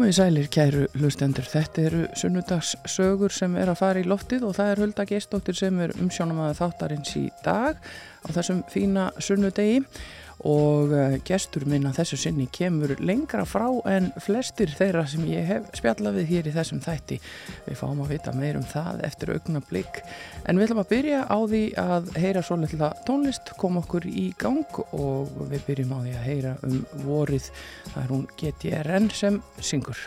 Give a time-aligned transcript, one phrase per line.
[0.00, 1.44] Komið í sælir, kæru hlustendur.
[1.44, 5.82] Þetta eru sunnudagssögur sem er að fara í loftið og það er Hulda Geistóttir sem
[5.84, 7.76] er umsjónum að þáttarins í dag
[8.24, 9.82] á þessum fína sunnudegi
[10.48, 15.68] og eh, gestur minna þessu sinni kemur lengra frá en flestir þeirra sem ég hef
[15.76, 17.20] spjallað við hér í þessum þætti.
[17.68, 20.02] Við fáum að vita meir um það eftir augna blikk.
[20.48, 24.30] En við ætlum að byrja á því að heyra svo litla tónlist, koma okkur í
[24.40, 27.52] gang og við byrjum á því að heyra um vorið.
[27.92, 30.06] Það er hún GTRN sem syngur.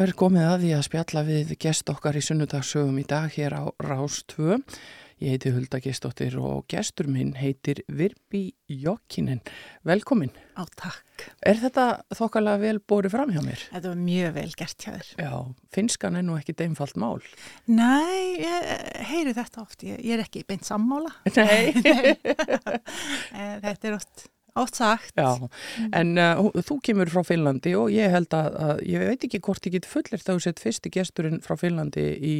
[0.00, 3.64] Er komið að því að spjalla við gest okkar í sunnudagsögum í dag hér á
[3.82, 4.58] Rás 2.
[5.22, 9.40] Ég heiti Hulda Gestóttir og gestur minn heitir Virbi Jokkinen.
[9.86, 10.32] Velkomin.
[10.58, 11.24] Á takk.
[11.46, 11.86] Er þetta
[12.18, 13.62] þokkalega vel bórið fram hjá mér?
[13.70, 15.10] Þetta var mjög vel gert hjá þér.
[15.22, 15.32] Já,
[15.76, 17.22] finskan er nú ekki deimfalt mál.
[17.70, 18.68] Nei, ég
[19.12, 19.86] heyri þetta oft.
[19.86, 21.14] Ég, ég er ekki beint sammála.
[21.38, 21.72] Nei.
[23.34, 25.16] Eh, þetta er oft Ótt sagt.
[25.18, 25.48] Já,
[25.98, 29.64] en uh, þú kemur frá Finnlandi og ég held að, að ég veit ekki hvort
[29.66, 32.34] ég get fullir þá sett fyrsti gesturinn frá Finnlandi í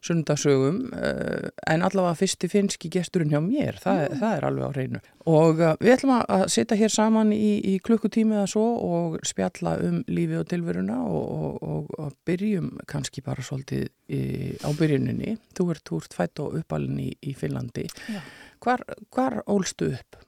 [0.00, 4.22] sundarsögum uh, en allavega fyrsti finski gesturinn hjá mér, það, mm.
[4.22, 5.02] það er alveg á reynu.
[5.28, 9.76] Og uh, við ætlum að setja hér saman í, í klukkutími eða svo og spjalla
[9.84, 14.22] um lífi og tilveruna og, og, og byrjum kannski bara svolítið í,
[14.64, 15.36] á byrjuninni.
[15.52, 17.84] Þú ert, þú ert fætt og uppalinn í, í Finnlandi.
[18.64, 20.24] Hvar, hvar ólstu upp?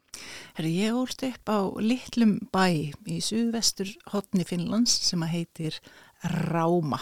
[0.56, 5.78] Herru, ég ólst upp á litlum bæ í suðvestur hotni Finnlands sem að heitir
[6.22, 7.00] Ráma.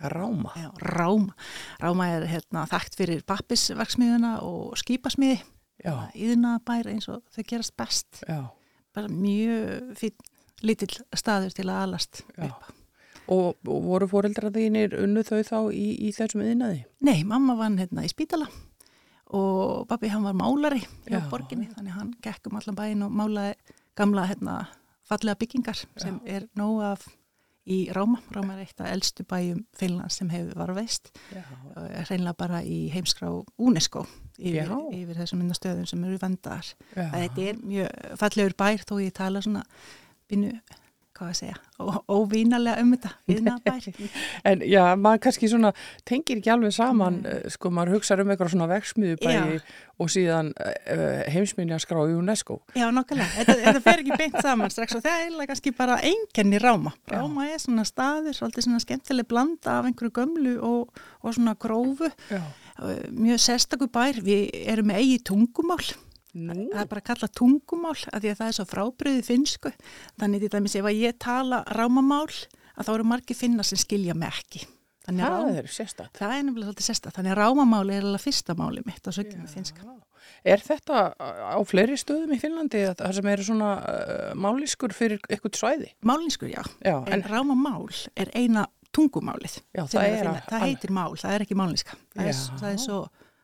[0.00, 0.52] Ráma?
[0.56, 1.34] Já, Ráma.
[1.80, 5.40] Ráma er hérna, þekkt fyrir pappisverksmiðuna og skýpasmiði.
[6.16, 8.22] Íðuna bær eins og þau gerast best.
[8.28, 8.48] Já.
[8.96, 10.16] Bara mjög fín,
[10.64, 12.72] lítill staður til að alast upp.
[13.30, 16.82] Og, og voru fóreldra þínir unnu þau þá í, í þessum yðnaði?
[17.06, 18.48] Nei, mamma vann hérna í spítala
[19.36, 23.54] og babbi hann var málari á borginni þannig hann gekk um allan bæin og málaði
[23.98, 24.58] gamla hérna,
[25.06, 26.36] fallega byggingar sem Já.
[26.36, 27.08] er nóg af
[27.70, 28.18] í Ráma.
[28.34, 31.10] Ráma er eitt af eldstu bæjum Finnlands sem hefur varveist
[32.08, 33.28] reynilega bara í heimskrá
[33.58, 34.06] UNESCO
[34.38, 36.70] yfir, yfir þessum myndastöðum sem eru vendar.
[36.94, 39.62] Þetta er mjög fallegur bær þó ég tala svona
[40.30, 40.54] bínu
[41.20, 41.56] hvað að segja,
[42.08, 43.88] óvínalega um þetta viðnabær.
[44.48, 45.72] en já, maður kannski svona
[46.08, 47.52] tengir ekki alveg saman, mm.
[47.54, 49.60] sko, maður hugsaður um eitthvað svona veksmiðubægi
[50.00, 52.60] og síðan uh, heimsminjaskrá í UNESCO.
[52.78, 56.60] Já, nokkulega, þetta, þetta fer ekki beint saman strax og það er kannski bara engenni
[56.62, 56.94] ráma.
[57.12, 57.54] Ráma já.
[57.54, 62.40] er svona staður, svolítið svona skemmtileg blanda af einhverju gömlu og, og svona grófu, já.
[63.12, 65.82] mjög sérstakur bær, við erum með eigi tungumál
[66.34, 66.68] Nú.
[66.70, 69.72] það er bara að kalla tungumál að því að það er svo frábriðið finsku
[70.20, 72.28] þannig til dæmis ef að ég tala rámamál
[72.76, 74.62] að þá eru margi finna sem skilja mig ekki.
[75.08, 75.50] Það rám...
[75.58, 79.08] er sérstat það er nefnilega svolítið sérstat þannig að rámamál er alveg fyrsta máli mitt
[79.08, 79.96] á sögjum með finska
[80.46, 85.58] Er þetta á fleiri stöðum í Finnlandi það sem eru svona uh, máliskur fyrir eitthvað
[85.58, 85.88] svæði?
[86.06, 90.94] Máliskur, já, já en, en rámamál er eina tungumálið já, það, er að, það heitir
[90.94, 93.00] mál, það er ekki máliska það er, það er svo,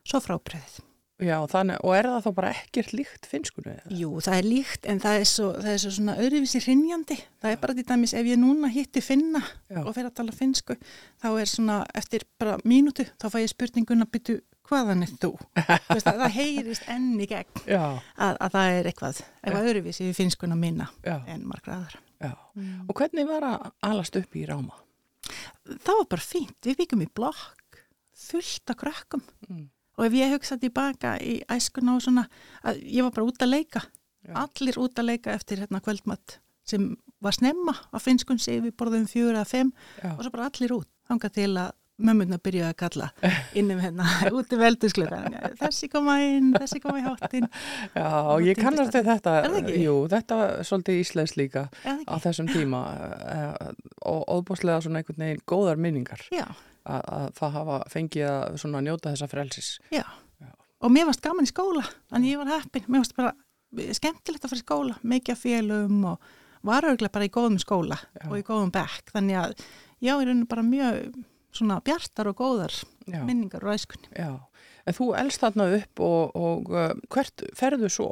[0.07, 0.79] svo frábriðið
[1.17, 3.75] Já, þannig, og er það þá bara ekkert líkt finskunni?
[3.97, 7.17] Jú, það er líkt en það er svo, það er svo svona öðruvísi hrinjandi.
[7.41, 9.79] Það er bara til dæmis ef ég núna hitti finna Já.
[9.81, 10.75] og fer að tala finsku,
[11.23, 14.35] þá er svona eftir bara mínútu, þá fæ ég spurningun að byttu
[14.69, 15.31] hvaðan er þú?
[15.89, 18.03] veist, það heyrist enni gegn að,
[18.37, 21.15] að það er eitthvað, eitthvað öðruvísi við finskuna minna Já.
[21.33, 22.03] en margra aðra.
[22.57, 22.83] Mm.
[22.91, 24.77] Og hvernig var að alast upp í Ráma?
[25.65, 26.59] Það var bara fínt.
[26.65, 27.81] Við byggum í blokk,
[28.27, 29.25] fullt af krakkum.
[29.49, 29.65] Mm
[29.97, 32.27] og ef ég hugsa tilbaka í æskuna og svona
[32.63, 33.87] að ég var bara út að leika.
[34.27, 34.35] Já.
[34.43, 39.45] allir út að leika eftir hérna kvöldmatt sem var snemma á finskunsi við borðum fjóra
[39.45, 39.73] eða fem
[40.03, 40.17] Já.
[40.17, 43.07] og svo bara allir út þanga til að mömmurna byrjuði að kalla
[43.57, 47.47] innum hérna út í veldusklökan þessi koma inn, þessi koma í háttin
[47.95, 49.39] Já, og ég kannast þetta.
[49.71, 52.83] Jú, þetta var svolítið íslensk líka á þessum tíma
[53.31, 53.71] eh,
[54.11, 56.27] og óbúslega svona einhvern veginn góðar minningar.
[56.35, 56.51] Já
[56.87, 59.71] að, að það hafa fengið að njóta þessa frelsis.
[59.95, 60.05] Já.
[60.41, 60.51] Já,
[60.85, 63.35] og mér varst gaman í skóla, þannig ég var heppin, mér varst bara
[63.97, 66.35] skemmtilegt að fara í skóla, mikið félum og
[66.67, 68.27] var örglega bara í góðum skóla Já.
[68.29, 69.57] og í góðum bekk, þannig að
[70.01, 71.19] já, ég er bara mjög
[71.57, 72.75] svona bjartar og góðar
[73.09, 73.21] já.
[73.25, 74.11] minningar og æskunni.
[74.13, 74.37] Já,
[74.87, 78.11] en þú elst þarna upp og, og uh, hvert ferðu svo?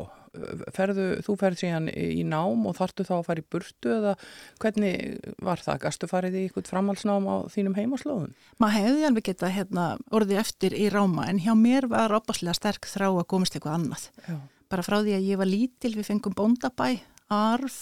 [0.74, 4.14] Ferðu, þú ferð síðan í nám og þartu þá að fara í burtu eða
[4.62, 5.80] hvernig var það?
[5.84, 8.34] Gastu farið í eitthvað framhalsnám á þínum heimaslóðun?
[8.62, 12.90] Maður hefði alveg getað hérna, orðið eftir í ráma en hjá mér var opaslega sterk
[12.90, 14.08] þrá að komast eitthvað annað.
[14.26, 14.38] Já.
[14.72, 16.94] Bara frá því að ég var lítil við fengum bóndabæ
[17.34, 17.78] arf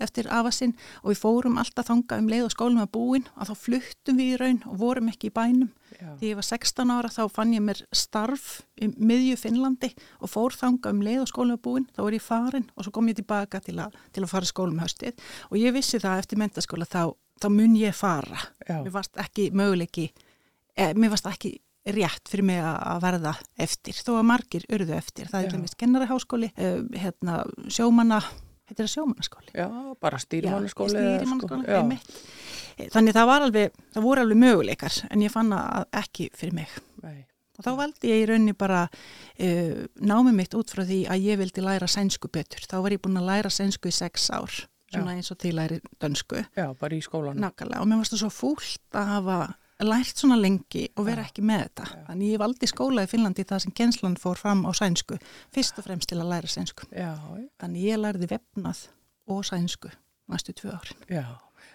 [0.00, 3.54] eftir afasinn og við fórum alltaf þanga um leið og skólum að búin og þá
[3.64, 6.12] fluttum við í raun og vorum ekki í bænum Já.
[6.18, 8.46] Því ég var 16 ára þá fann ég mér starf
[8.82, 12.24] í miðju Finnlandi og fór þanga um leið og skólum að búin, þá er ég
[12.24, 15.76] farin og svo kom ég tilbaka til, a, til að fara skólum höstið og ég
[15.76, 17.02] vissi það eftir mentaskóla þá,
[17.42, 18.42] þá mun ég fara.
[18.66, 18.80] Já.
[18.82, 20.10] Mér varst ekki möguleiki,
[20.76, 21.56] eh, mér varst ekki
[21.96, 25.30] rétt fyrir mig að verða eftir, þó að margir urðu eftir.
[25.30, 28.20] Það er ekki mist kennaraháskóli, eh, hérna, sjómanna,
[28.66, 29.54] heitir það sjómannaskóli?
[29.54, 29.68] Já,
[30.02, 30.94] bara stýrimannaskóli.
[30.96, 35.86] Já, stýrimannaskóli, einmitt þannig það var alveg, það voru alveg möguleikar en ég fann að
[36.02, 37.24] ekki fyrir mig Nei.
[37.56, 41.40] og þá valdi ég í raunni bara uh, námið mitt út frá því að ég
[41.40, 44.52] vildi læra sænsku betur þá var ég búin að læra sænsku í sex ár
[44.92, 45.18] svona Já.
[45.18, 48.34] eins og til læri dönsku Já, bara í skólan Nákvæmlega, og mér varst það svo
[48.34, 49.38] fúlt að hafa
[49.84, 51.28] lært svona lengi og vera Já.
[51.28, 51.84] ekki með þetta.
[51.92, 52.04] Já.
[52.08, 55.18] Þannig ég valdi skóla í Finnlandi þar sem genslan fór fram á sænsku,
[55.52, 56.88] fyrst og fremst til að læra sænsku.
[56.96, 57.12] Já,
[57.60, 58.86] Þannig ég lærði vefnað
[59.28, 59.90] og sænsku
[60.28, 61.02] næstu tvö árin.
[61.10, 61.26] já.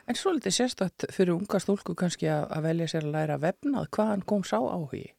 [0.08, 4.24] En svo litið sérstætt fyrir unga stúlku kannski að, velja sér að læra vefnað, hvaðan
[4.26, 5.12] kom sá áhugi?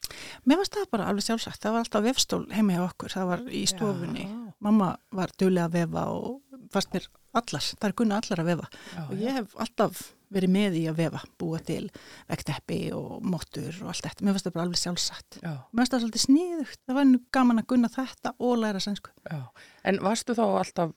[0.45, 1.61] Mér varst það bara alveg sjálfsagt.
[1.63, 3.13] Það var alltaf vefstól heima hjá okkur.
[3.15, 4.25] Það var í stofunni.
[4.27, 6.41] Já, Mamma var duglega að vefa og
[6.75, 7.07] fannst mér
[7.39, 7.69] allar.
[7.79, 8.69] Það er kunna allar að vefa.
[8.97, 11.83] já, og ég hef alltaf verið með í að vefa, búa til
[12.31, 14.25] vekteppi og móttur og allt þetta.
[14.25, 15.41] Mér finnst það bara alveg sjálfsagt.
[15.43, 16.81] já, Mér finnst það svolítið sniðugt.
[16.87, 19.13] Það var nú gaman að gunna þetta og læra sænsku.
[19.29, 19.43] já.
[19.85, 20.97] En varstu þá alltaf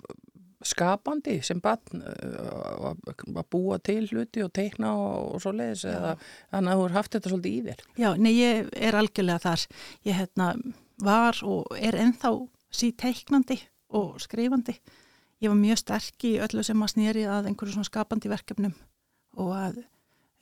[0.66, 6.16] skapandi sem barn uh, að búa til hluti og teikna og, og svo leiðis eða
[6.50, 7.84] þannig að þú er haft þetta svolítið í þér?
[8.02, 9.66] Já, nei, ég er algjörlega þar.
[10.08, 10.48] Ég hérna,
[11.06, 12.32] var og er ennþá
[12.74, 13.60] sí teiknandi
[13.96, 14.80] og skrifandi.
[15.44, 18.74] Ég var mjög sterk í öllu sem að snýri að einhverju svona skapandi verkefnum
[19.36, 19.82] og, að,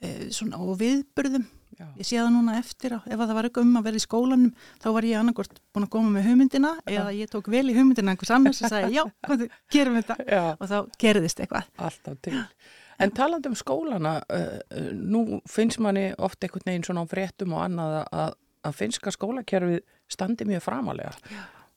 [0.04, 1.46] e, svona, og viðburðum.
[1.74, 3.98] Já, Ég sé það núna eftir á, ef að það var eitthvað um að vera
[3.98, 7.64] í skólanum, þá var ég annarkort búin að koma með hugmyndina eða ég tók vel
[7.66, 10.16] í hugmyndina einhvers annars og sagði, já, komðu, gerum þetta.
[10.28, 11.72] já Og þá gerðist eitthvað.
[11.88, 12.44] alltaf til.
[13.02, 17.64] En talandi um skólana, uh, nú finnst manni oft einhvern veginn svona á fréttum og
[17.64, 18.38] annað að,
[18.70, 19.82] að finnska skólakerfið
[20.14, 21.10] standi mjög framalega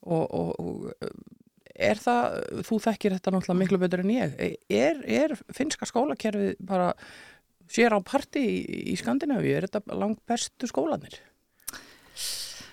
[0.06, 1.10] og, og, og
[1.78, 4.38] er það, þú þekkir þetta náttúrulega miklu betur en ég,
[4.74, 6.92] er, er finnska skólakerfið bara
[7.72, 8.58] sér á parti í,
[8.94, 11.20] í Skandinavíu, er þetta langt bestu skólanir?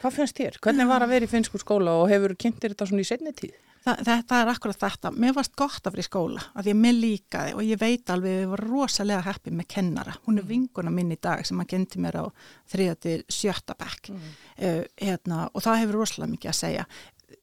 [0.01, 0.59] Hvað finnst þér?
[0.61, 3.55] Hvernig var að vera í finnsku skóla og hefur kynntir þetta svona í setni tíð?
[3.85, 5.11] Þa, þetta er akkurat þetta.
[5.21, 8.13] Mér varst gott að vera í skóla, af því að mér líkaði og ég veit
[8.13, 10.15] alveg að ég var rosalega heppið með kennara.
[10.25, 12.25] Hún er vinguna minn í dag sem að kendi mér á
[12.73, 14.31] þriða til sjötta bekk Mm.
[14.61, 16.87] uh, hérna, og það hefur rosalega mikið að segja.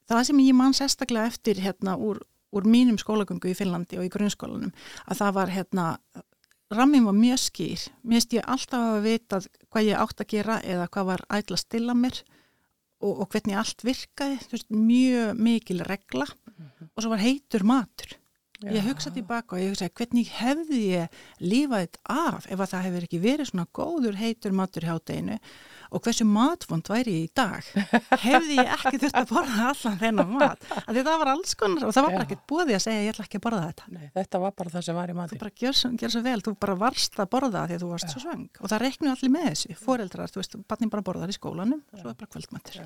[0.10, 2.22] Það sem ég man sérstaklega eftir hérna úr,
[2.52, 4.74] úr mínum skólagöngu í Finnlandi og í grunnskólanum,
[5.08, 5.88] að það var hérna,
[6.72, 7.88] rammin var mjög skýr.
[8.04, 11.66] Mér ég alltaf að vita hvað ég átt að gera eða hvað var ætla að
[11.66, 12.24] stilla mér
[13.02, 16.28] og, og hvernig allt virkaði, veist, mjög mikil regla
[16.92, 18.18] og svo var heitur matur.
[18.62, 22.84] Ég hugsaði tilbaka og ég hugsaði hvernig hefði ég lífað þetta af ef að það
[22.88, 25.38] hefur ekki verið svona góður heitur matur hjá deginu
[25.92, 27.66] og hversu matvond væri ég í dag
[28.22, 30.62] hefði ég ekki þurft að borða allan þennan mat.
[30.78, 32.28] Af Því það var alls konar og það var bara Já.
[32.30, 33.90] ekkert búið að segja ég ætla ekki að borða þetta.
[33.98, 35.40] Nei, þetta var bara það sem var í Þú mati.
[35.42, 38.14] bara gjör, svo- gjör svo vel, þú bara varst að borða því að þú varst
[38.14, 41.36] svo svöng og það reiknu allir með þessu, foreldrar, þú veist, barnin bara borðar í
[41.36, 42.86] skólanum og svo er bara kvöldmatur.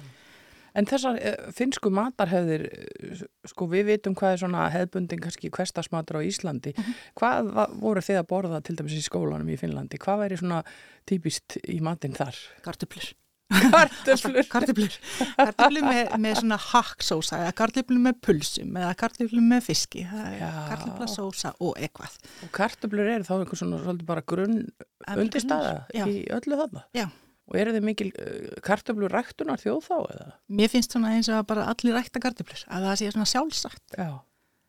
[0.76, 6.20] En þessar uh, finnsku matarhefðir, uh, sko við vitum hvað er svona hefðbundin kannski hverstasmatur
[6.20, 6.76] á Íslandi.
[7.20, 10.00] Hvað va- voru þið að borða til dæmis í skólanum í Finnlandi?
[10.02, 10.64] Hvað væri svona
[11.08, 12.36] típist í matinn þar?
[12.66, 13.14] Kartublur.
[13.56, 14.42] Kartöflur.
[14.54, 14.94] Kartublur.
[15.38, 20.02] Kartublur með, með svona haksósa eða kartublur með pulsum eða kartublur með fiski.
[20.02, 20.50] Já.
[20.72, 22.16] Kartublasósa og eitthvað.
[22.48, 24.58] Og kartöflur eru þá einhver svona svolítið bara grunn
[25.14, 26.84] undirstaða í öllu þarna.
[26.98, 27.06] Já.
[27.46, 30.30] Og eru þið mikil uh, kartöflur ræktunar þjóð þá eða?
[30.60, 33.98] Mér finnst svona eins og bara allir rækta kartublur, að það sé svona sjálfsagt.
[34.00, 34.10] Já,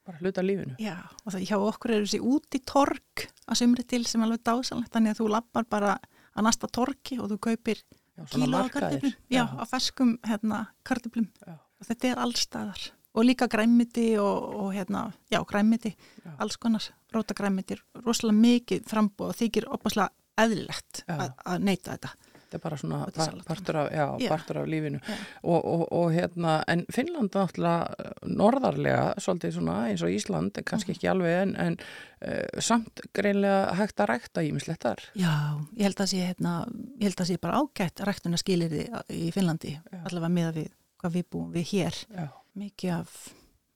[0.05, 0.77] bara hluta lífinu.
[0.83, 4.45] Já, og það hjá okkur eru þessi út í tork að sumri til sem alveg
[4.45, 5.97] dásalegt, þannig að þú lappar bara
[6.37, 7.81] að næsta torki og þú kaupir
[8.17, 8.73] af markaðir.
[8.77, 12.85] kartöflum, já, á ferskum hérna, kartöflum og þetta er allstaðar
[13.17, 16.33] og líka græmiti og, og hérna, já, græmiti Já.
[16.39, 22.11] alls konar, róta græmiti rosalega mikið frambúð og þykir opaslega eðlilegt að, að neyta þetta
[22.47, 23.45] Þetta er bara svona Og til pa- salat.
[23.49, 24.29] partur af, já, Já.
[24.31, 25.15] partur af lífinu Já.
[25.43, 30.95] og, og, og hérna, en Finnland náttúrulega eh, norðarlega, svolítið svona eins og Ísland, kannski
[30.95, 31.77] ekki alveg en, en
[32.23, 35.03] uh, samt greinlega hægt að rækta ímislegt þar.
[35.19, 35.33] Já,
[35.75, 36.53] ég held að sé, hérna,
[37.01, 38.77] ég held að sé bara ágætt ræktuna skilir
[39.11, 40.05] í Finnlandi Já.
[40.07, 40.71] allavega miða við
[41.03, 43.17] hvað við búum við hér Já, mikið af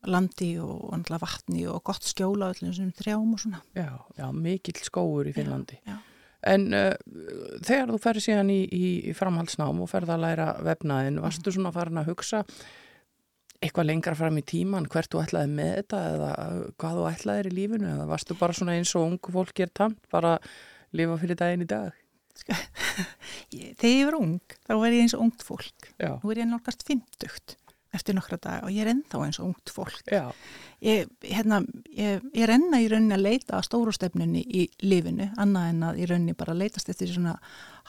[0.09, 5.29] landi og, vatni og gott skjóla öllum sem þrjám og svona já, já mikill skóur
[5.29, 5.77] í Finnlandi.
[5.85, 5.99] já.
[6.49, 6.93] En uh,
[7.67, 12.01] þegar þú ferði síðan í, í, framhaldsnám og ferði að læra vefnaðin, varstu svona farin
[12.01, 12.45] að hugsa
[13.61, 16.31] eitthvað lengra fram í tíman hvert þú ætlaði með þetta eða
[16.81, 17.91] hvað þú ætlaðir í lífinu?
[17.93, 20.39] Eða varstu bara svona eins og ungu fólk ger tamt, bara
[20.97, 21.99] lifa fyrir daginn í dag?
[23.53, 25.91] Ég, þegar ég var ung, þá var ég eins og ungt fólk.
[26.01, 27.59] Já, nú er ég nálgast fintugt
[27.95, 30.03] eftir nokkra dag og ég er ennþá eins og ungt fólk.
[30.11, 30.31] Já,
[30.85, 35.31] ég, hérna, ég, ég er enna í rauninni að leita að stóru stefnunni í lífinu,
[35.41, 37.37] annað en að í rauninni bara leitast eftir svona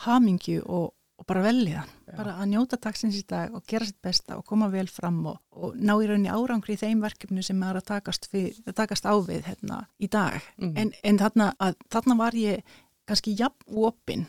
[0.05, 0.91] hamingju og,
[1.21, 1.85] og bara velja.
[2.11, 5.41] Bara að njóta dagsins í dag og gera sitt besta og koma vel fram og,
[5.53, 9.05] og ná í rauninni árangri í þeim verkefni sem er að takast, við, að takast
[9.07, 10.41] á við hérna, í dag.
[10.57, 10.77] Mhm.
[10.77, 12.79] en, en þarna, að, þarna var ég
[13.09, 14.25] kannski jafn opinn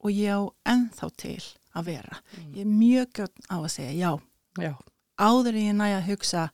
[0.00, 1.40] og ég á ennþá til
[1.76, 2.20] að vera.
[2.54, 4.10] Ég er mjög gjöld á að segja já.
[4.58, 4.72] Já,
[5.20, 6.48] áður en ég næja að hugsa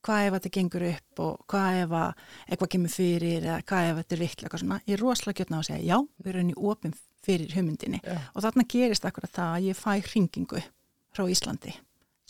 [0.00, 4.00] hvað ef þetta gengur upp og hvað ef að eitthvað kemur fyrir eða hvað ef
[4.00, 6.52] þetta er vittlega eitthvað svona, ég er rosalega gjörna á að segja já, við erum
[6.52, 8.16] í opin fyrir hugmyndinni Já.
[8.32, 10.62] og þarna gerist akkurat það að ég fæ hringingu
[11.12, 11.76] frá Íslandi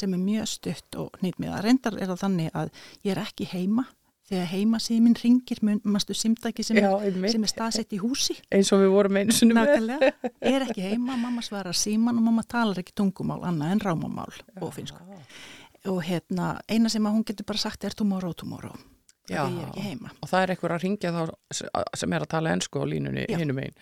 [0.01, 1.63] sem er mjög stutt og nýtmiða.
[1.65, 2.71] Reyndar er það þannig að
[3.05, 3.85] ég er ekki heima
[4.31, 8.93] þegar heima síminn ringir mastu simdæki sem, sem er staðsett í húsi eins og við
[8.95, 9.73] vorum sinni með.
[9.75, 14.31] Nákvæmlega, er ekki heima, mamma svarar síman og mamma talar ekki tungumál annað en rámamál
[14.61, 15.03] og finsku.
[15.89, 18.75] Og hérna, eina sem hún getur bara sagt er tomorrow, tomorrow.
[19.31, 19.45] Já.
[19.47, 21.21] Og það er einhver að ringja þá
[21.97, 23.39] sem er að tala ennsku á línunni Já.
[23.39, 23.77] hinum einn.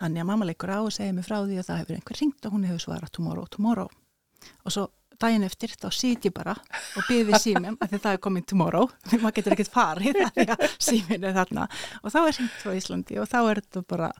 [0.00, 2.46] Þannig að mamma leikur á og segir mig frá því að það hefur einhver ringt
[2.48, 3.90] og hún hefur svarað tomorrow, tomorrow.
[4.64, 4.88] Og svo
[5.22, 8.88] daginn eftir þá sit ég bara og byrði símum að það er komin tomorrow.
[9.06, 11.68] Því maður getur ekkert farið því að símin er þarna.
[12.02, 14.10] Og þá er ringt frá Íslandi og þá er þetta bara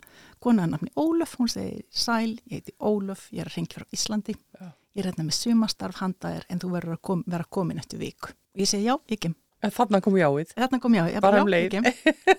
[0.44, 1.34] konaðan nafni Ólöf.
[1.40, 4.36] Hún segir sæl, ég heiti Ólöf, ég er að ringt frá Íslandi.
[4.60, 4.70] Já.
[4.92, 8.32] Ég er hérna með sumastarf handaðir en þú verður að kom, vera komin eftir viku.
[8.52, 9.36] Og ég segi já, ég kem.
[9.62, 10.50] En þarna kom jáið.
[10.58, 11.86] Þarna kom ég á, ég Bara bara, um já, ég kem.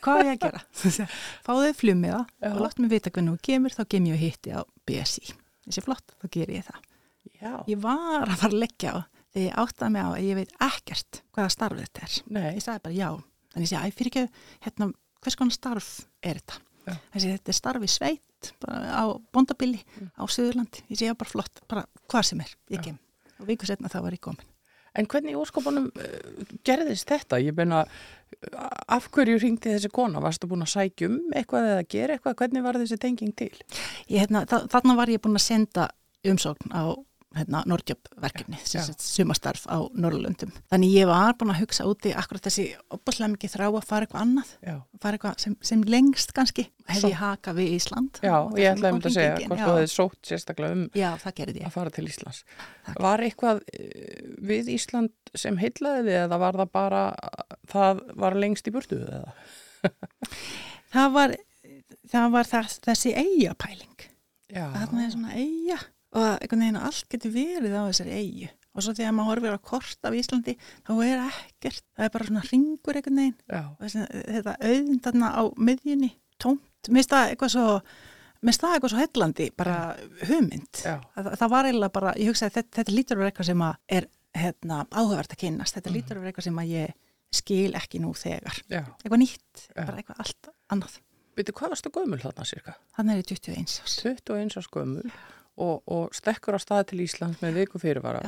[0.03, 1.07] Hvað er ég að gera?
[1.47, 2.19] Fáðu þið flummiða
[2.51, 5.33] og láttu mig vita hvernig þú kemur, þá kem ég og hitti á BSI.
[5.63, 6.81] Þessi flott, þá ger ég það.
[7.39, 7.53] Já.
[7.71, 8.97] Ég var að fara að leggja á
[9.33, 12.17] þegar ég áttaði mig á að ég veit ekkert hvaða starf þetta er.
[12.35, 12.49] Nei.
[12.59, 13.09] Ég sagði bara já.
[13.53, 14.89] Þannig ég segi, æ, fyrir ekki, hérna,
[15.23, 15.89] hvers konar starf
[16.21, 16.59] er þetta?
[16.87, 16.95] Já.
[17.13, 20.09] Þessi, þetta er starf í sveit, á bondabili, Mm.
[20.19, 20.81] á Suðurlandi.
[20.89, 22.97] Ég segi, já, bara flott, bara hvað sem er, ég kem.
[23.39, 24.49] Og viku setna þá var ég komin.
[24.95, 27.39] En hvernig í óskopunum uh, gerðist þetta?
[27.41, 30.19] Ég meina, uh, af hverju ringdi þessi kona?
[30.21, 32.35] Varstu búin að sækja um eitthvað eða gera eitthvað?
[32.43, 33.49] Hvernig var þessi tenging til?
[34.07, 35.87] Ég, hérna, þa- þarna var ég búin að senda
[36.23, 36.93] umsókn á
[37.37, 38.83] hérna, Nordjob-verkefni, Já.
[39.01, 40.51] sumastarf á Norrlundum.
[40.71, 44.25] Þannig ég var búin að hugsa úti akkurat þessi opaslega mikið þrá að fara eitthvað
[44.25, 44.75] annað, Já.
[45.01, 48.19] fara eitthvað sem, sem lengst kannski, hef ég haka við Ísland.
[48.21, 51.73] Já, ég ætlaði um að segja hvort þú hefði sótt sérstaklega um Já, það að
[51.77, 52.43] fara til Íslands.
[52.85, 53.01] Takk.
[53.07, 54.21] Var eitthvað eh,
[54.51, 57.03] við Ísland sem heitlaði þið eða var það bara,
[57.73, 59.33] það var lengst í burtu eða?
[60.93, 61.31] Það var,
[62.11, 64.03] það var það, þessi eigapæling.
[64.53, 64.67] Já.
[64.75, 65.77] Þarna er svona eiga
[66.13, 68.49] og einhvern veginn allt getur verið á þessari eigu.
[68.73, 72.27] Og svo þegar maður horfir á kort af Íslandi, þá er ekkert, það er bara
[72.29, 73.35] svona ringur einhvern veginn.
[73.49, 73.61] Já.
[74.37, 76.09] þetta auðn þarna á miðjunni,
[76.41, 77.67] tómt, mér finnst það eitthvað svo
[78.43, 79.77] mér finnst það eitthvað svo hellandi, bara
[80.25, 80.81] hugmynd.
[80.81, 80.95] Já.
[81.15, 84.09] Það, það var eiginlega bara, ég hugsaði þetta, þetta lítur vera eitthvað sem að er
[84.33, 86.97] hérna, áhugavert að kynnast, þetta lítur að vera eitthvað sem ég
[87.33, 88.57] skil ekki nú þegar.
[88.69, 88.83] Já.
[89.01, 89.83] Eitthvað nýtt, Já.
[89.83, 90.97] bara eitthvað allt annað.
[91.33, 92.75] Veitu, hvað varstu gömul þarna cirka?
[92.97, 93.95] Þannig er ég 21 árs.
[94.03, 95.13] 21 árs gömul
[95.61, 98.23] og, og stekkur á stað til Íslands með viku fyrirvara.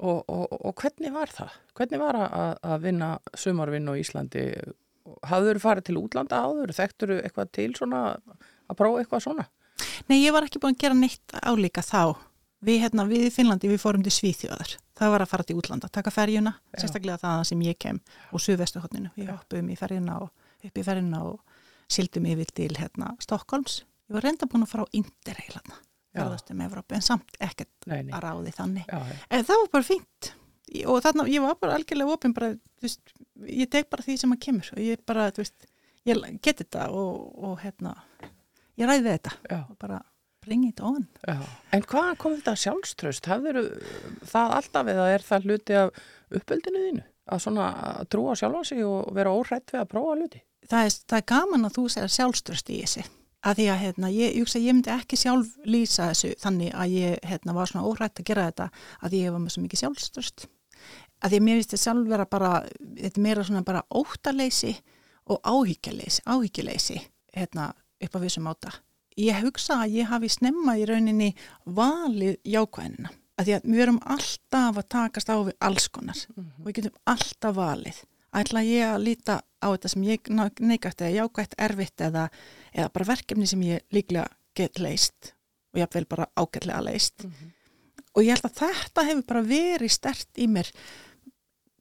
[0.00, 1.56] Og, og, og hvernig var það?
[1.76, 4.44] Hvernig var að, að vinna sumarvinn á Íslandi?
[5.28, 6.72] Hafður þú farið til útlanda áður?
[6.76, 9.46] Þekktur þú eitthvað til svona að prófa eitthvað svona?
[10.08, 12.16] Nei, ég var ekki búin að gera neitt álíka þá.
[12.64, 14.74] Við, hérna, við í Finnlandi, við fórum til Svíþjóðar.
[15.00, 16.82] Það var að fara til útlanda, taka ferjuna, Já.
[16.82, 18.00] sérstaklega það sem ég kem
[18.36, 19.12] og suðvestuhotninu.
[19.16, 21.38] Við hoppum í ferjuna og upp í ferjuna og
[21.88, 23.80] sildum yfir til hérna, Stokkólms.
[24.10, 25.80] Ég var reynda búin að fara á Interrail Já.
[26.16, 28.12] Ferðast um Evrópu, en samt ekkert Nei, nei.
[28.16, 28.86] að ráði þannig.
[28.90, 29.18] Já.
[29.30, 30.32] En það var bara fínt
[30.86, 33.14] og þarna, ég var bara algjörlega opinn bara, þú veist,
[33.46, 35.66] ég tek bara því sem að kemur og ég bara, þú veist,
[36.08, 37.96] ég geti þetta og, og hérna,
[38.78, 39.58] ég ræði þetta já.
[39.64, 40.00] og bara
[40.44, 41.06] bring it on.
[41.26, 41.36] Já,
[41.76, 43.28] en hvað kom þetta sjálfströst?
[43.28, 43.60] Hafður
[44.30, 47.06] það alltaf eða er það hluti af uppeldinu þínu?
[47.30, 50.40] Að svona að trúa sjálfa sig og vera óhrætt við að prófa hluti?
[50.70, 53.04] Það er, það er gaman að þú segir sjálfströst í þessi.
[53.40, 57.28] Að því að hérna, ég, ég, ég myndi ekki sjálf lýsa þessu þannig að ég
[57.30, 58.66] hérna, var svona óhrætt að gera þetta
[59.00, 60.44] að ég var með svo mikið sjálfströst.
[61.20, 62.50] Að því að mér finnst þetta sjálf vera bara,
[63.00, 64.74] þetta meira svona bara óttaleysi
[65.30, 67.00] og áhyggjuleysi, áhyggjuleysi
[67.36, 67.70] hérna,
[68.04, 68.74] upp á vissum áta.
[69.20, 71.32] Ég hugsa að ég hafi snemma í rauninni
[71.64, 73.10] valið jákvæðina.
[73.40, 76.98] Að því að við erum alltaf að takast á við alls konar og við getum
[77.08, 78.00] alltaf valið.
[78.36, 82.28] Ætla ég að líta á þetta sem ég neikvægt eða jákvægt erfitt eða,
[82.74, 85.34] eða bara verkefni sem ég líklega get leist
[85.70, 87.26] og ég vel bara ágætlega leist.
[88.14, 90.70] Og ég held að þetta hefur bara verið stert í mér.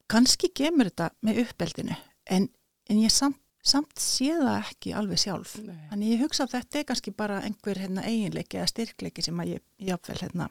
[0.10, 1.97] Kannski gemur þetta með uppeldinu
[2.30, 2.47] en,
[2.89, 5.58] en ég samt, samt sé það ekki alveg sjálf.
[5.65, 5.78] Nei.
[5.89, 9.65] Þannig ég hugsa að þetta er kannski bara einhver hérna, eiginleiki eða styrkleiki sem ég
[9.89, 10.49] jáfnvel hérna,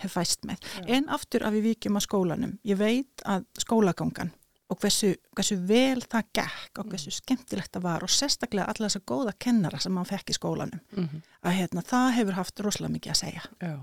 [0.00, 0.64] hef fæst með.
[0.88, 2.56] En aftur að við vikjum á skólanum.
[2.68, 4.32] Ég veit að skólagangan
[4.68, 9.04] og hversu, hversu vel það gekk og hversu skemmtilegt það var og sérstaklega alla þessa
[9.08, 10.82] góða kennara sem mann fekk í skólanum.
[10.96, 13.42] Mm Að hérna, það hefur haft rosalega mikið að segja.
[13.62, 13.76] Já,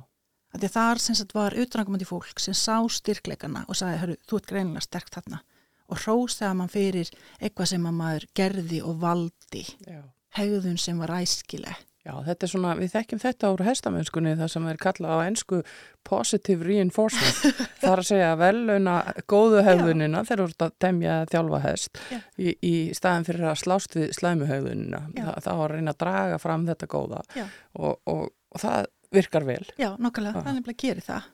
[0.53, 4.37] Að því að þar sem sagt var utanangumandi fólk sem sá styrkleikana og sagði, þú
[4.37, 5.41] ert greinilega sterk þarna.
[5.89, 9.65] Og hrósaði mann fyrir eitthvað sem að maður gerði og valdi.
[9.87, 10.01] Já,
[10.37, 14.65] hegðun sem var æskileg Já, þetta er svona, við þekkjum þetta úr hestamennskunni það sem
[14.69, 15.61] er kallað á ennsku
[16.05, 17.61] positive reinforcement.
[17.81, 18.97] það er að segja veluna
[19.31, 22.01] góðu hefðunina þegar þú ert að temja þjálfa hest
[22.37, 25.01] í, í staðin fyrir að slást við slæmuhefðunina.
[25.15, 28.21] Það, það var að reyna að draga fram þetta góða og, og,
[28.53, 29.63] og það virkar vel.
[29.81, 31.31] Já, nokkulega, það er nefnilega að gera það.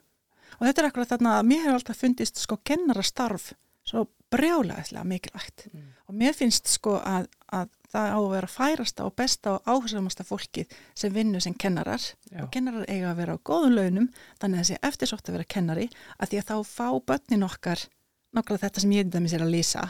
[0.56, 3.52] Og þetta er akkurat þarna að mér hefur alltaf fundist sko kennarastarf
[3.92, 5.88] svo brjálega mikilvægt mm.
[6.08, 10.26] og mér finnst sko að, að það á að vera færasta og besta og áhersamasta
[10.28, 12.02] fólkið sem vinnu sem kennarar
[12.32, 12.44] Já.
[12.44, 14.10] og kennarar eiga að vera á góðum launum
[14.42, 17.88] þannig að það sé eftirsótt að vera kennari að því að þá fá börnin okkar
[18.36, 19.88] nokkla þetta sem ég mér sér að lýsa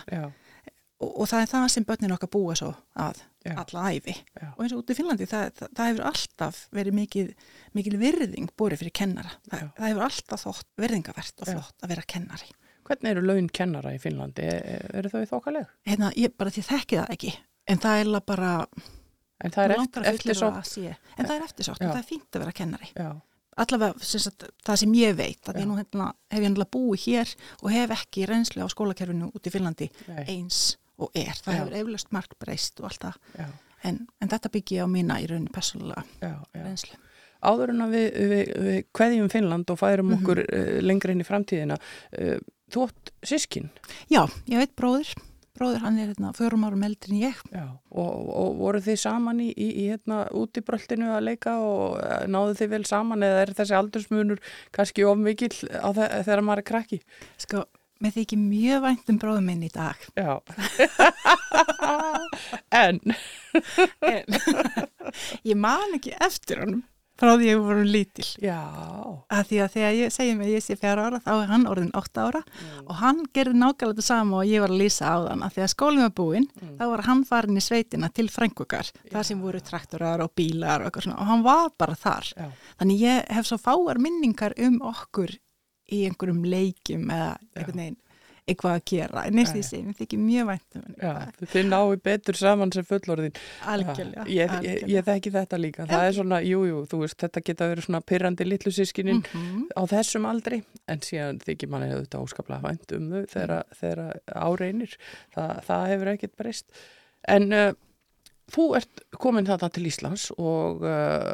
[1.02, 3.56] og, og það er það sem börnin okkar búa svo að Já.
[3.58, 4.48] alla æfi Já.
[4.54, 7.28] og eins og út í Finnlandi það, það, það hefur alltaf verið mikil,
[7.78, 12.10] mikil virðing búið fyrir kennara það, það hefur alltaf þótt virðingavert og flott að vera
[12.16, 12.52] kennari
[12.92, 14.44] Hvernig eru laun kennara í Finnlandi?
[14.44, 15.70] E, eru þau þokkaleg?
[15.88, 17.34] Hérna, ég bara því þekki það ekki
[17.72, 18.54] en það er bara
[19.42, 20.72] en það er eftir, eftirsótt.
[21.18, 22.90] en það er eftirsótt og það er fínt að vera kennari.
[22.96, 23.12] Já.
[23.62, 27.74] allavega sem það sem ég veit ég nú hérna, hef ég náttúrulega búið hér og
[27.74, 30.24] hef ekki reynslu á skólakerfinu út í Finnlandi Nei.
[30.38, 30.62] eins
[31.02, 31.36] og er.
[31.36, 31.60] Það Já.
[31.60, 33.54] hefur eflaust margt breyst og allt það.
[33.84, 36.06] En, en þetta byggja á mína í rauninni personlega
[36.54, 36.98] reynslu.
[37.42, 40.22] Áður en að við, við, við kveðjum Finnland og færum mm -hmm.
[40.22, 42.38] okkur uh, lengra inn í framtíðina uh,
[42.72, 43.72] þú átt sískin?
[44.14, 45.10] Já, ég veit bróður
[45.62, 47.42] bróður, hann er hérna fjórum árum eldri en ég.
[47.54, 51.58] Já, og, og voru þið saman í, í, í hérna út í bröldinu að leika
[51.62, 54.42] og eh, náðu þið vel saman eða er þessi aldursmunur
[54.76, 57.02] kannski of mikill þegar maður er krakki?
[57.42, 57.66] Sko,
[58.02, 60.08] með því ekki mjög vænt um bróðum minn í dag.
[60.18, 60.42] Já.
[62.84, 63.02] en?
[64.08, 64.40] en?
[65.52, 66.82] ég man ekki eftir honum
[67.22, 68.28] frá því að við vorum lítil.
[68.42, 68.60] Já.
[69.32, 71.68] Að því að þegar ég segi mig að ég sé fjara ára þá er hann
[71.70, 72.82] orðin 8 ára mm.
[72.88, 75.74] og hann gerði nákvæmlega þetta sama og ég var að lýsa á þann að þegar
[75.76, 76.74] skólinn var búinn mm.
[76.80, 81.00] þá var hann farin í sveitina til frengukar þar sem voru traktorar og bílar og
[81.00, 82.34] svona og hann var bara þar.
[82.36, 82.52] Já.
[82.82, 85.38] Þannig ég hef svo fáar minningar um okkur
[85.92, 88.00] í einhverjum leikim eða einhvern veginn
[88.50, 89.24] eitthvað að gera.
[89.28, 92.88] En eins og því sem ég þykki mjög vænt um Þið náðu betur saman sem
[92.88, 93.38] fullorðin.
[93.70, 97.44] Algjörlega Ég, ég, ég þekki þetta líka, það er svona jújú, jú, þú veist, þetta
[97.50, 99.68] geta verið svona pyrrandi litlu sískinin mm -hmm.
[99.78, 100.64] á þessum aldri.
[100.88, 104.18] En síðan þykir manni auðvitað óskaplega vænt um þau þegar, mm.
[104.36, 104.98] áreinir
[105.36, 106.84] það, það hefur ekkert breyst.
[107.28, 107.72] En uh,
[108.52, 111.34] þú ert komin þetta til Íslands og uh,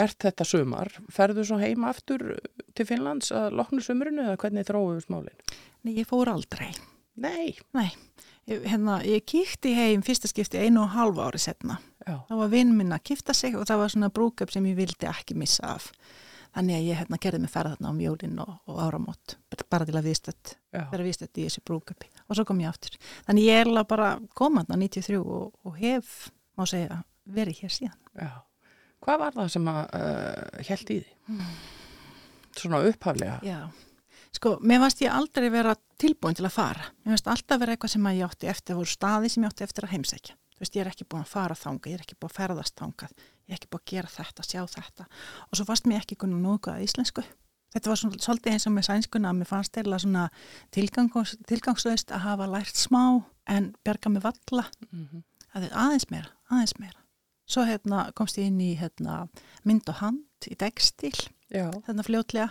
[0.00, 2.34] ert þetta sumar, ferðu svo heima aftur
[2.74, 5.54] til Finnlands að loknu sumrunu eða hvernig þróuðu smálinn?
[5.84, 6.72] Nei, ég fór aldrei.
[7.20, 7.54] Nei?
[7.76, 7.90] Nei.
[8.50, 11.78] Ég, hérna, ég kíkti heim fyrsta skipti einu og halva ári setna.
[12.04, 12.18] Já.
[12.28, 15.08] Það var vinn minn að kifta sig og það var svona brúköp sem ég vildi
[15.08, 15.88] ekki missa af.
[16.54, 19.36] Þannig að ég hérna, gerði mig ferða þarna á mjólinn og, og áramót,
[19.72, 22.10] bara til að viðstöld, vera viðstöld í þessu brúköpi.
[22.28, 22.94] Og svo kom ég aftur.
[23.26, 27.98] Þannig ég er bara komaðna 93 og, og hef, má segja, verið hér síðan.
[28.20, 28.30] Já.
[29.04, 31.40] Hvað var það sem að uh, held í því?
[32.54, 33.40] Svona upphaflega?
[33.44, 33.58] Já.
[34.34, 36.88] Sko, mér varst ég aldrei vera tilbúin til að fara.
[37.04, 39.86] Mér varst alltaf vera eitthvað sem ég átti eftir, voru staði sem ég átti eftir
[39.86, 40.34] að heimsækja.
[40.54, 42.76] Þú veist, ég er ekki búin að fara þánga, ég er ekki búin að ferðast
[42.78, 45.06] þángað, ég er ekki búin að gera þetta, sjá þetta.
[45.48, 47.24] Og svo fannst mér ekki kunna nógu að íslensku.
[47.74, 50.26] Þetta var svona, svolítið eins og með sænskuna að mér fannst eða svona
[50.74, 53.02] tilgangs, tilgangslöst að hafa lært smá
[53.50, 54.68] en bjarga mig valla.
[54.90, 55.24] Mm -hmm.
[55.54, 57.03] að aðeins meira, aðeins meira.
[57.46, 59.26] Svo hérna, komst ég inn í hérna,
[59.64, 61.14] mynd og hand í degstil,
[61.50, 62.48] þarna fljótlega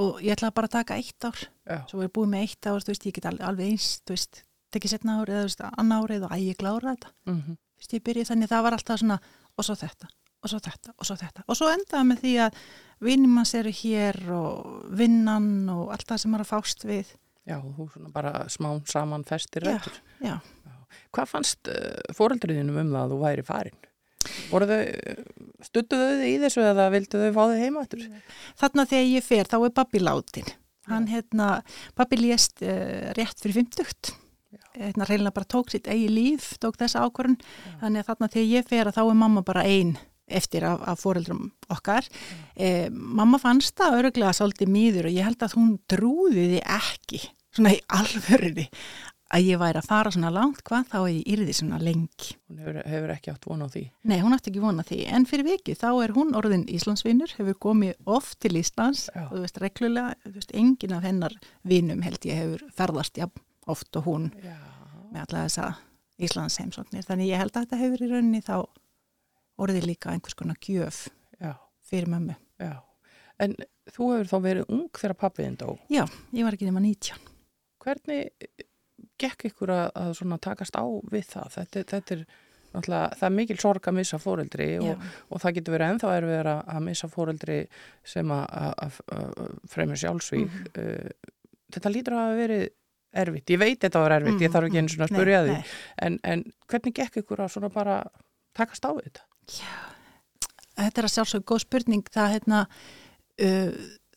[0.00, 1.82] og ég ætlaði bara að taka eitt ár Já.
[1.90, 5.18] svo er ég búið með eitt ár, veist, ég get alveg eins veist, tekið setna
[5.20, 7.56] árið eða veist, annar árið og að ég klára þetta mm -hmm.
[7.92, 9.18] ég byrjið þannig, það var alltaf svona
[9.56, 10.08] og svo þetta,
[10.42, 12.52] og svo þetta, og svo þetta og svo endaði með því að
[13.00, 17.06] vinnum hans eru hér og vinnan og allt það sem er að fást við
[17.44, 19.82] Já, þú svona bara smán saman festir Já,
[20.22, 20.40] já.
[21.12, 23.78] Hvað fannst uh, eh, fóreldriðinum um það að þú væri farin?
[25.62, 28.08] Stuttuðu þau í þessu eða vildu þau fá þau heima eftir?
[28.60, 30.52] Þarna þegar ég fer þá er babbi látin.
[30.90, 31.48] Hann hérna,
[31.98, 34.14] babbi lést uh, rétt fyrir 50.
[34.72, 37.38] Hérna reynilega bara tók sitt eigi líf, tók þessa ákvarðun.
[37.82, 39.94] Þannig að þarna þegar ég fer að þá er mamma bara einn
[40.32, 42.06] eftir af, af fóreldrum okkar.
[42.56, 47.22] Eh, mamma fannst það öruglega svolítið mýður og ég held að hún trúði því ekki,
[47.52, 48.66] svona í alvörði,
[49.32, 52.34] að ég væri að fara svona langt hvað þá er ég yrði svona lengi.
[52.50, 53.84] Hún hefur, hefur ekki átt vona á því?
[54.10, 57.32] Nei, hún átt ekki vona á því en fyrir viki þá er hún orðin Íslandsvinnur,
[57.38, 59.24] hefur komið oft til Íslands Já.
[59.24, 63.30] og þú veist reglulega, þú veist engin af hennar vinnum held ég hefur ferðast ja,
[63.72, 64.56] oft og hún Já.
[65.14, 65.70] með alla þessa
[66.22, 68.56] Íslands heimsóknir þannig ég held að þetta hefur í rauninni þá
[69.62, 71.06] orðið líka einhvers konar gjöf
[71.40, 71.54] Já.
[71.88, 72.36] fyrir mömmu.
[73.42, 73.56] En
[73.90, 75.70] þú hefur þá verið ung þegar pappiðin dó?
[75.90, 76.04] Já,
[76.36, 77.16] ég var ekki nema 19.
[77.82, 78.28] Hvernig
[79.18, 81.52] gekk ykkur að, að takast á við það?
[81.56, 82.24] Þetta, þetta er
[82.72, 86.38] náttúrulega það er mikil sorg að missa fóreldri og, og það getur verið ennþá erfið
[86.40, 87.58] að, að missa fóreldri
[88.14, 89.00] sem að
[89.72, 91.02] fremur sjálfsvík mm -hmm.
[91.02, 91.34] uh,
[91.76, 92.64] þetta lítur að hafa verið
[93.22, 94.44] erfitt, ég veit þetta var erfitt, mm -hmm.
[94.46, 95.56] ég þarf ekki eins og að spurja því
[96.06, 98.02] en, en hvernig gekk ykkur að svona bara
[98.56, 99.22] takast á þetta?
[99.52, 99.72] Já,
[100.80, 102.66] þetta er að sjálfsög góð spurning, það hérna
[103.42, 103.72] uh,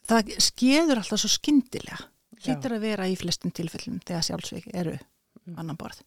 [0.07, 2.14] það skeður alltaf svo skindilega
[2.45, 5.55] hlýtur að vera í flestum tilfellum þegar sjálfsvík eru mm.
[5.55, 6.01] annan borð.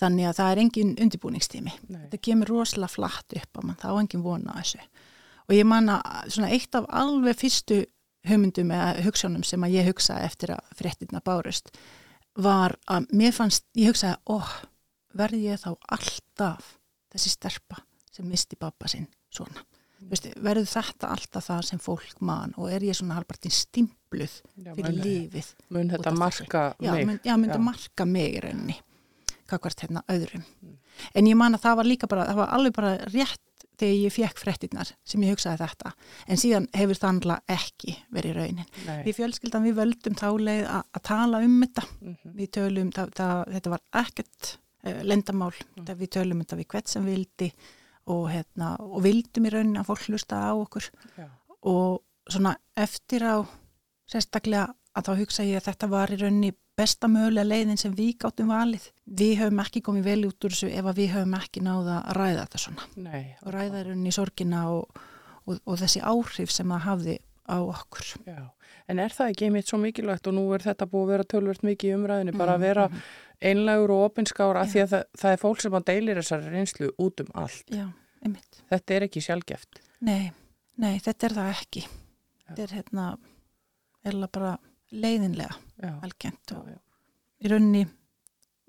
[0.00, 1.72] Þannig að það er engin undirbúningstími.
[1.88, 2.02] Nei.
[2.06, 4.82] þetta kemur rosalega flatt upp að mann þá engin vona þessu.
[5.48, 7.82] Og ég manna svona eitt af alveg fyrstu
[8.28, 11.72] hugmyndum eða hugsanum sem að ég hugsa eftir að fréttina bárust
[12.38, 14.52] var að mér fannst, ég hugsaði óh,
[15.16, 16.76] verði ég þá alltaf
[17.10, 17.80] þessi sterpa
[18.12, 19.64] sem misti pappa sinn svona
[20.00, 24.94] Veistu, verður þetta alltaf það sem fólk man og er ég svona halvpartin stimpluð fyrir
[24.96, 26.86] já, lífið mun þetta marka mig?
[26.86, 28.78] já, mun, já, mun þetta marka mig í rauninni
[29.58, 30.44] hvert hérna öðrum.
[30.62, 30.76] Mm.
[31.14, 34.14] en ég man að það var líka bara, það var alveg bara rétt þegar ég
[34.14, 35.92] fekk frettinnar sem ég hugsaði þetta.
[36.28, 39.02] En síðan hefur það annað ekki verið raunin Nei.
[39.06, 41.86] við fjölskyldan við völdum þá leið að tala um þetta.
[42.00, 42.34] Mm -hmm.
[42.36, 44.50] við tölum, það, það, þetta var ekkert
[44.84, 45.92] uh, lendamál, mm.
[45.96, 47.50] við tölum þetta við hvert sem vildi
[48.10, 51.28] og, hérna, og vildum í raunin að fólk hlusta á okkur Já.
[51.70, 53.36] og svona eftir á
[54.10, 58.14] sérstaklega að þá hugsa ég að þetta var í rauninni besta mögulega leiðin sem við
[58.24, 58.86] gáttum valið.
[59.04, 62.44] Við höfum ekki komið vel út úr þessu ef við höfum ekki náða að ræða
[62.44, 62.86] þetta svona.
[63.04, 65.02] Nei, og ræða í sorgina og,
[65.44, 67.16] og, og þessi áhrif sem það hafði
[67.50, 68.12] á okkur.
[68.26, 68.42] Já.
[68.90, 71.66] En er það ekki einmitt svo mikilvægt og nú er þetta búið að vera tölvört
[71.66, 73.02] mikið í umræðinu, bara að vera mhm.
[73.50, 76.90] einlegur og opinskára að því að það, það er fólk sem að deilir þessari reynslu
[77.06, 77.74] út um allt.
[77.74, 77.86] Já,
[78.24, 78.62] einmitt.
[78.70, 79.80] Þetta er ekki sjálfgeft.
[80.06, 80.30] Nei,
[80.80, 81.84] nei, þetta er það ekki.
[81.84, 82.50] Já.
[82.50, 83.06] Þetta er hérna,
[84.06, 84.52] eða bara
[84.90, 85.54] leiðinlega
[86.02, 86.70] algjent og
[87.40, 87.84] í rauninni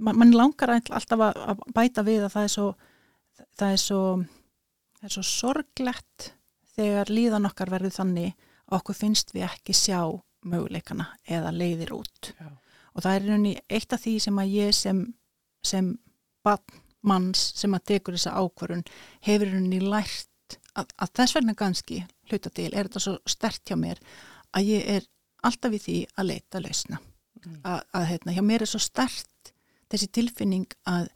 [0.01, 2.67] mann man langar alltaf að bæta við að það er svo
[3.57, 4.01] það er svo,
[4.99, 6.27] það er svo sorglegt
[6.75, 8.35] þegar líðan okkar verður þannig
[8.69, 10.01] að okkur finnst við ekki sjá
[10.47, 12.47] möguleikana eða leiðir út Já.
[12.93, 15.01] og það er í rauninni eitt af því sem að ég sem,
[15.65, 15.91] sem
[17.07, 18.83] manns sem að tekur þessa ákvarun
[19.25, 23.77] hefur rauninni lært að, að þess vegna ganski hluta til er þetta svo stert hjá
[23.79, 24.01] mér
[24.55, 25.07] að ég er
[25.47, 27.59] alltaf í því að leita lausna mm.
[27.63, 29.53] að, að hérna, hjá mér er svo stert
[29.91, 31.09] þessi tilfinning að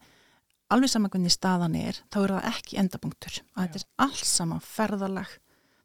[0.72, 3.60] alveg saman hvernig staðan er þá er það ekki endapunktur að Já.
[3.60, 5.36] þetta er alls saman ferðalag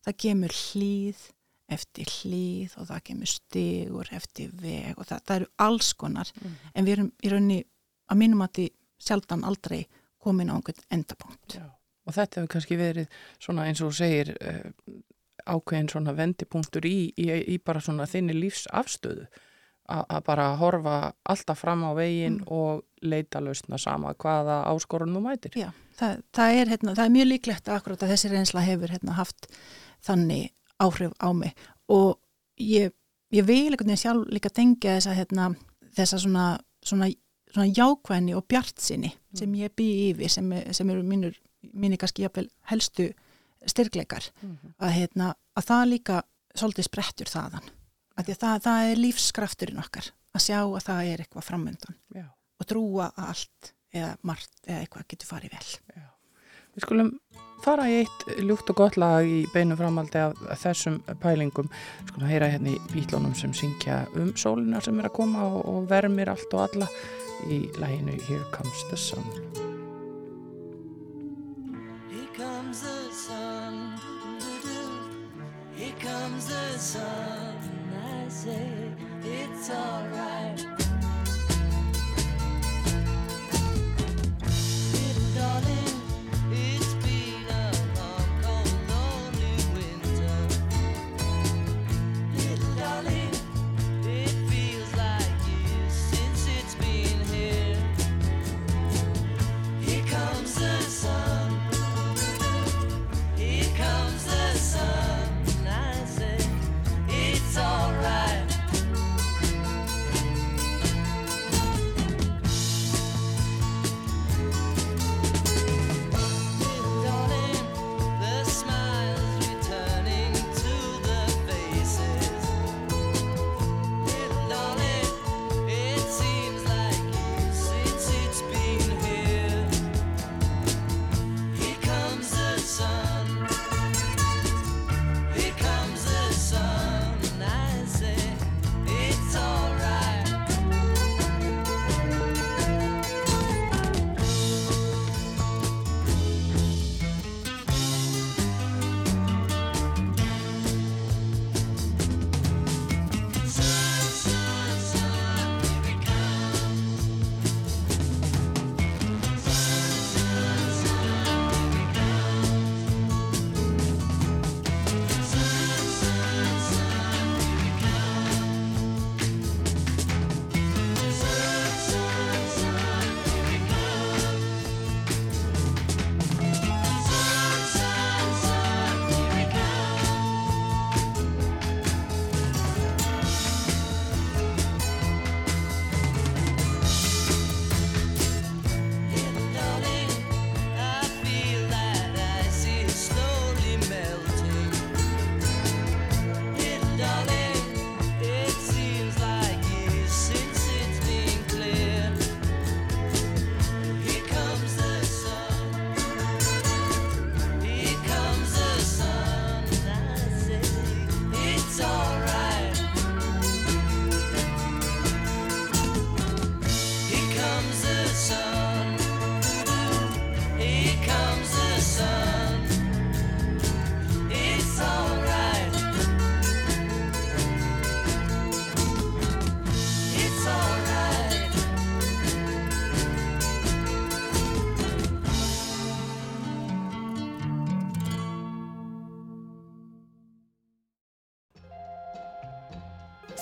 [0.01, 1.21] það gemur hlýð
[1.71, 6.55] eftir hlýð og það gemur stegur eftir veg og það, það eru alls konar mm.
[6.73, 7.59] en við erum í raunni
[8.11, 8.67] að mínum að því
[9.01, 9.85] sjaldan aldrei
[10.21, 11.67] komin á einhvern endapunkt Já.
[12.05, 14.69] og þetta hefur kannski verið svona eins og segir uh,
[15.45, 19.25] ákveðin svona vendipunktur í, í, í bara svona þinni lífsafstöðu
[19.91, 20.95] að bara horfa
[21.27, 22.47] alltaf fram á veginn mm.
[22.53, 25.57] og leita lausna sama hvaða áskorun þú mætir.
[25.57, 29.17] Já, það, það, er, hérna, það er mjög líklegt akkurat að þessi reynsla hefur hérna,
[29.17, 29.49] haft
[30.05, 31.57] þannig áhrif á mig
[31.91, 32.19] og
[32.61, 32.93] ég,
[33.33, 35.49] ég vil einhvern veginn sjálf líka tengja þessa, hérna,
[35.97, 36.45] þessa svona,
[36.85, 37.09] svona,
[37.51, 39.39] svona jákvæðni og bjartsinni mm.
[39.41, 41.35] sem ég bý yfir sem, sem eru mínur,
[41.73, 43.11] mínir kannski jafnvel helstu
[43.67, 44.73] styrkleikar mm -hmm.
[44.79, 46.23] að, hérna, að það líka
[46.55, 47.69] svolítið sprettur þaðan
[48.17, 52.25] að það, það er lífskrafturinn okkar að sjá að það er eitthvað framöndan Já.
[52.59, 56.07] og trúa að allt eða margt eða eitthvað getur farið vel Já.
[56.71, 57.09] Við skulum
[57.61, 62.29] fara í eitt ljúkt og gott lag í beinu framaldi af þessum pælingum við skulum
[62.31, 66.31] heyra hérna í bílónum sem syngja um sólina sem er að koma og, og vermir
[66.31, 66.87] allt og alla
[67.49, 69.25] í læginu Here Comes the Sun.
[72.09, 73.93] Here comes the sun.
[75.75, 77.55] Here comes the sun,
[78.05, 80.80] I say it's alright.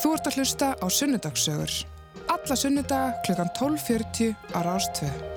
[0.09, 1.73] Þú ert að hlusta á Sunnudagssögur.
[2.33, 3.35] Alla sunnudaga kl.
[3.61, 5.35] 12.40 á Rástvöðu.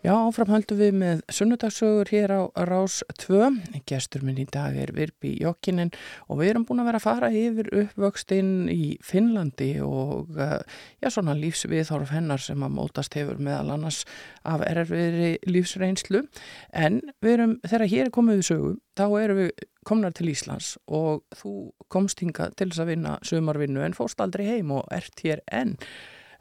[0.00, 3.48] Já, áframhaldum við með sunnudagssögur hér á Rás 2.
[3.88, 5.90] Gestur minn í dag er Virbi Jokkinen
[6.28, 10.56] og við erum búin að vera að fara yfir uppvöxtinn í Finnlandi og eh,
[11.04, 14.06] já, svona lífsviðhorf hennar sem að mótast hefur meðal annars
[14.44, 16.26] af erfiðri lífsreynslu.
[16.72, 20.74] En við erum, þegar hér er komið við sögu, þá erum við komnar til Íslands
[20.86, 25.22] og þú komst hinga til þess að vinna sömarvinnu en fóst aldrei heim og ert
[25.24, 25.76] hér enn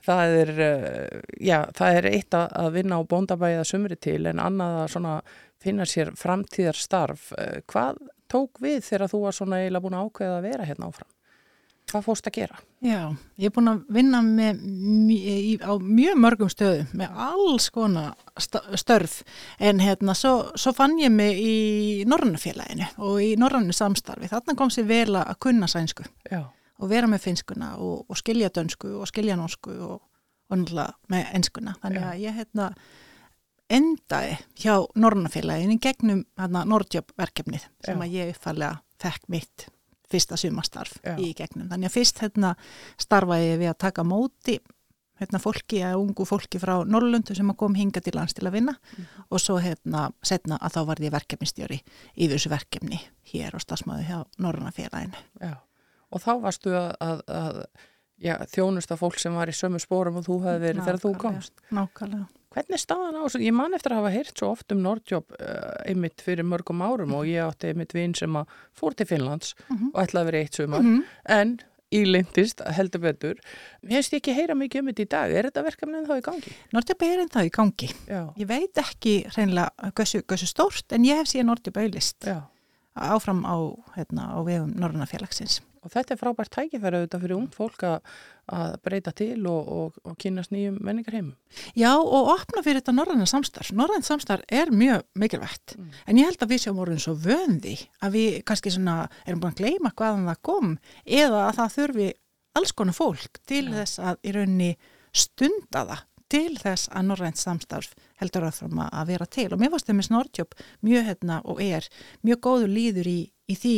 [0.06, 4.95] það er, eh, já, það er eitt að vinna á bóndabæða sumri til en annað
[4.97, 5.21] að
[5.60, 7.34] finna sér framtíðar starf.
[7.38, 7.97] Eh, hvað
[8.32, 11.12] tók við þegar þú var svona eiginlega búin að ákveða að vera hérna áfram?
[11.89, 12.60] Hvað fórst að gera?
[12.86, 12.99] Já,
[13.41, 14.60] ég er búin að vinna með,
[15.15, 19.23] í, á mjög mörgum stöðum með alls konar störf
[19.58, 21.58] en hérna svo, svo fann ég mig í
[22.10, 24.30] Norrannafélaginu og í Norrannu samstarfi.
[24.30, 26.06] Þarna kom sér vel að kunna sænsku.
[26.30, 26.45] Já
[26.80, 30.02] og vera með finskuna og, og skilja dönsku og skilja norsku og,
[30.49, 31.75] náttúrulega með enskuna.
[31.84, 32.69] Þannig að ég hérna
[33.69, 38.06] endaði hjá Norrnafélagin í gegnum hérna Nordjob verkefnið sem Já.
[38.06, 39.67] að ég uppfallega fekk mitt
[40.12, 41.15] fyrsta sumastarf Já.
[41.22, 41.69] í gegnum.
[41.72, 42.56] Þannig að fyrst hérna
[42.98, 44.60] starfaði við að taka móti
[45.19, 48.78] hérna fólki eða ungu fólki frá Norrlundu sem kom hinga til lands til að vinna
[48.80, 49.08] mm.
[49.28, 51.82] og svo hérna setna að þá var ég verkefnistjóri
[52.15, 53.02] í þessu verkefni
[53.34, 55.19] hér á stafsmáðu hjá Norrnafélaginu.
[55.43, 55.58] Já
[56.10, 57.62] og þá varstu að, að, að
[58.19, 61.65] já, þjónusta fólk sem var í sömu spórum og þú hefði verið þegar þú komst.
[61.76, 62.28] Nákvæmlega.
[62.49, 63.41] Hvernig staðan á þessu?
[63.45, 67.13] Ég man eftir að hafa heyrt svo oft um Nordjob uh, einmitt fyrir mörgum árum
[67.13, 69.91] og ég átti einmitt vinn sem að fór til Finnlands mm -hmm.
[69.93, 71.03] og ætlaði að vera eitt sumar mm -hmm.
[71.38, 71.59] en
[71.91, 73.39] ílindist heldur betur.
[73.81, 75.31] Mér finnst ekki heyra mikið um þetta í dag.
[75.31, 76.53] Er þetta verkefnið þá í gangi?
[76.73, 77.89] Nordjob er ennþá í gangi.
[78.07, 78.33] Já.
[78.38, 82.29] Ég veit ekki reynilega hversu stórt en ég hef síðan Nordjob auðlist
[82.99, 83.55] áfram á,
[83.95, 85.62] hérna, á vefum Norrannafélagsins.
[85.83, 90.15] Og þetta er frábært tækifæri auðvitað fyrir ung fólk að breyta til og, og, og
[90.19, 91.29] kynast nýjum menningar heim.
[91.77, 93.71] Já og opna fyrir þetta norðanna samstarf.
[93.77, 95.91] Norðanna samstarf er mjög mikilvægt mm.
[96.09, 99.53] en ég held að við sjáum orðin svo vöndi að við kannski svona erum búin
[99.53, 102.11] að gleyma hvaðan það kom eða að það þurfi
[102.59, 103.75] alls konar fólk til ja.
[103.79, 104.71] þess að í rauninni
[105.15, 109.73] stunda það til þess að norðanna samstarf heldur að fram að vera til og mér
[109.73, 111.87] fannst það með Snortjóp mjög hérna og er
[112.25, 113.77] mjög góður líður í, í því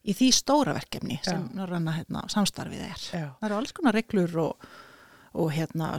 [0.00, 3.06] í því stóra verkefni sem norranna hérna, samstarfið er.
[3.12, 3.26] Já.
[3.40, 4.68] Það eru alls konar reglur og,
[5.36, 5.92] og hérna,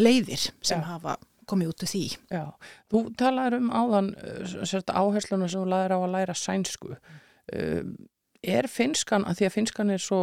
[0.00, 0.86] leiðir sem Já.
[0.88, 2.06] hafa komið út af því.
[2.32, 2.44] Já,
[2.90, 6.96] þú talaður um áðan uh, áhersluna sem þú laðir á að læra sænsku.
[7.52, 7.94] Uh,
[8.42, 10.20] er finskan, að því að finskan er svo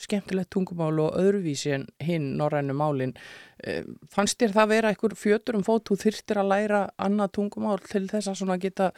[0.00, 3.16] skemmtilegt tungumál og öðruvísi en hinn norrænu málinn,
[3.64, 7.80] uh, fannst þér það vera einhver fjötur um fót, þú þyrtir að læra annað tungumál
[7.86, 8.92] til þess að geta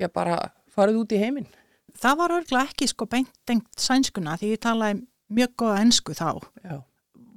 [0.00, 0.38] já, bara
[0.72, 1.50] farið út í heiminn?
[1.98, 6.30] Það var örglega ekki sko beintengt sænskuna því ég talaði mjög góða ennsku þá.
[6.64, 6.82] Já.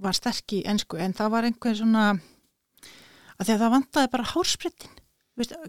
[0.05, 2.05] var sterk í ennsku en það var einhver svona
[3.39, 5.01] að því að það vantaði bara hársprittin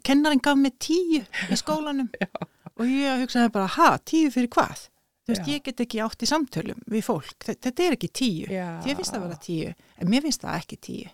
[0.06, 2.28] kennarinn gaf mig tíu í skólanum Já.
[2.76, 4.88] og ég hugsaði bara ha, tíu fyrir hvað?
[5.26, 5.52] Þú veist, Já.
[5.56, 8.46] ég get ekki átt í samtölum við fólk, þetta er ekki tíu.
[8.46, 11.08] Ég finnst það að vera tíu, en mér finnst það ekki tíu.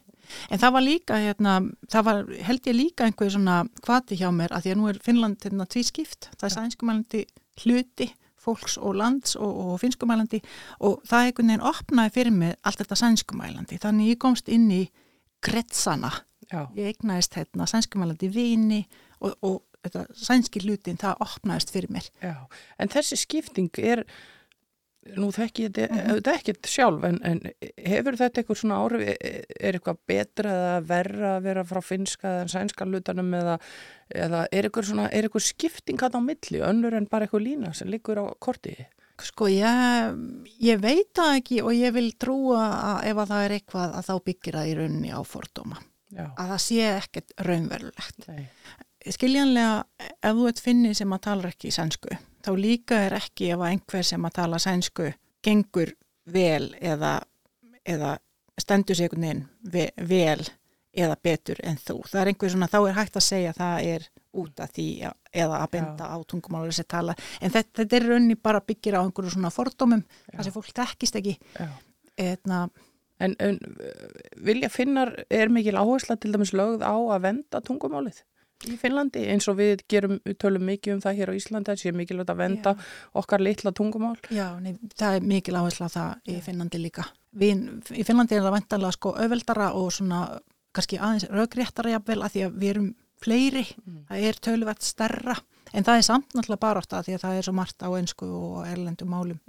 [0.52, 1.54] En það var líka hérna,
[1.90, 5.00] það var, held ég líka einhver svona kvati hjá mér að því að nú er
[5.06, 7.22] Finnland hérna, tvískipt, það er sænskumælandi
[7.60, 8.08] hluti
[8.42, 10.40] fólks og lands og, og finskumælandi
[10.80, 14.82] og það einhvern veginn opnaði fyrir mig allt þetta sænskumælandi þannig ég komst inn í
[15.44, 16.10] gretsana
[16.50, 16.66] Já.
[16.76, 18.82] ég eignaðist hérna sænskumælandi vini
[19.20, 22.34] og, og þetta sænski hlutin það opnaðist fyrir mér Já.
[22.78, 24.04] En þessi skipting er
[25.18, 26.32] nú þekki ég þetta mm -hmm.
[26.32, 27.40] ekkert sjálf en, en
[27.76, 32.48] hefur þetta eitthvað svona árið er eitthvað betra eða verra að vera frá finska eða
[32.48, 33.58] sænska lutanum eða,
[34.14, 37.74] eða er eitthvað svona er eitthvað skipting hann á milli önnur en bara eitthvað lína
[37.74, 38.76] sem liggur á korti
[39.22, 40.14] Sko ég,
[40.58, 44.06] ég veit það ekki og ég vil trúa að ef að það er eitthvað að
[44.08, 45.78] þá byggir það í rauninni á fordóma
[46.12, 46.26] Já.
[46.36, 48.48] að það sé ekkert raunverulegt Nei.
[49.10, 49.84] Skiljanlega
[50.22, 53.60] ef þú ert finni sem að tala ekki í sænsku þá líka er ekki ef
[53.60, 55.94] að einhver sem að tala sænsku gengur
[56.32, 57.16] vel eða,
[57.84, 58.16] eða
[58.60, 60.44] stendur sig einhvern veginn vel
[60.92, 62.02] eða betur en þú.
[62.04, 64.06] Það er einhver svona, þá er hægt að segja að það er
[64.42, 64.86] út af því
[65.32, 66.12] eða að benda Já.
[66.12, 70.04] á tungumálu þessi tala, en þetta, þetta er raunni bara byggir á einhverju svona fordómum
[70.28, 71.38] þar sem fólk tekkist ekki
[72.20, 72.66] Etna,
[73.22, 73.58] En, en
[74.42, 78.22] vilja finnar, er mikil áhersla til dæmis lögð á að venda tungumálið?
[78.68, 81.82] Í Finnlandi eins og við gerum, við tölum mikið um það hér á Íslandi, það
[81.82, 82.88] sé mikilvægt að venda Já.
[83.22, 84.16] okkar litla tungumál.
[84.30, 87.06] Já, nei, það er mikil áherslu á það í Finnlandi líka.
[87.42, 87.62] Við,
[87.96, 90.24] í Finnlandi er það vendalega sko öveldara og svona
[90.72, 92.92] kannski aðeins raugréttara jafnvel að því að við erum
[93.22, 94.04] fleiri, mm.
[94.08, 95.36] það er töluvert starra
[95.72, 97.88] en það er samt náttúrulega bara átt að því að það er svo margt á
[97.98, 99.40] einsku og erlendu málum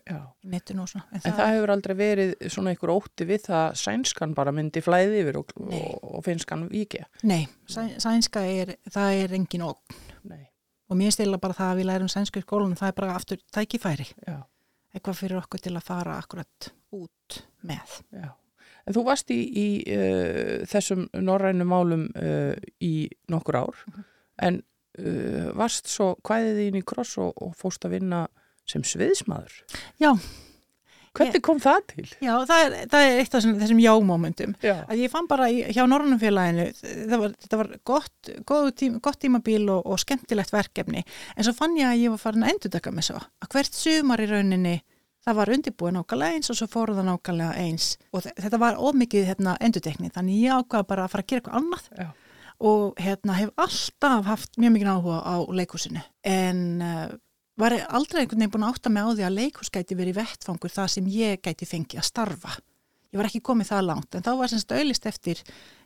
[0.53, 1.05] netinu og svona.
[1.11, 4.55] En, en það, það hefur aldrei verið svona einhver ótti við það að sænskan bara
[4.55, 7.07] myndi flæði yfir og, og, og finskan vikið?
[7.29, 9.99] Nei, sæ, sænska er, það er engin ógn.
[10.31, 10.45] Nei.
[10.91, 13.41] Og mér stila bara það að við lærum sænsku í skólunum, það er bara aftur
[13.55, 14.07] tækifæri.
[14.27, 14.39] Já.
[14.93, 17.99] Eitthvað fyrir okkur til að fara akkurat út með.
[18.13, 18.29] Já.
[18.83, 22.53] En þú varst í, í uh, þessum norrænu málum uh,
[22.83, 24.05] í nokkur ár, uh -huh.
[24.43, 24.61] en
[25.57, 28.25] varst svo hvæðið þín í kross og, og fóst að vinna
[28.69, 29.53] sem sviðismadur.
[30.01, 30.13] Já.
[31.13, 32.05] Hvernig kom það til?
[32.25, 34.55] Já, það er, það er eitt af þessum jámómentum.
[34.65, 34.73] Já.
[34.89, 38.31] Að ég fann bara í, hjá Norrannumfélaginu, þetta var gott,
[38.79, 41.03] tím, gott tímabíl og, og skemmtilegt verkefni,
[41.37, 43.21] en svo fann ég að ég var farin að endurdaka mig svo.
[43.45, 44.79] Að hvert sumar í rauninni
[45.23, 49.29] það var undirbúið nákvæmlega eins og svo fóruð það nákvæmlega eins og þetta var ómikið
[49.29, 52.09] hérna, endurtekni þannig ég ákvaða bara að fara að gera eitthvað annað Já.
[52.63, 57.07] Og hérna hef alltaf haft mjög mikið áhuga á leikúsinu en uh,
[57.59, 60.73] var aldrei einhvern veginn búin að átta mig á því að leikús gæti verið vettfangur
[60.73, 62.55] það sem ég gæti fengið að starfa.
[63.13, 65.41] Ég var ekki komið það langt en þá var semst auðlist eftir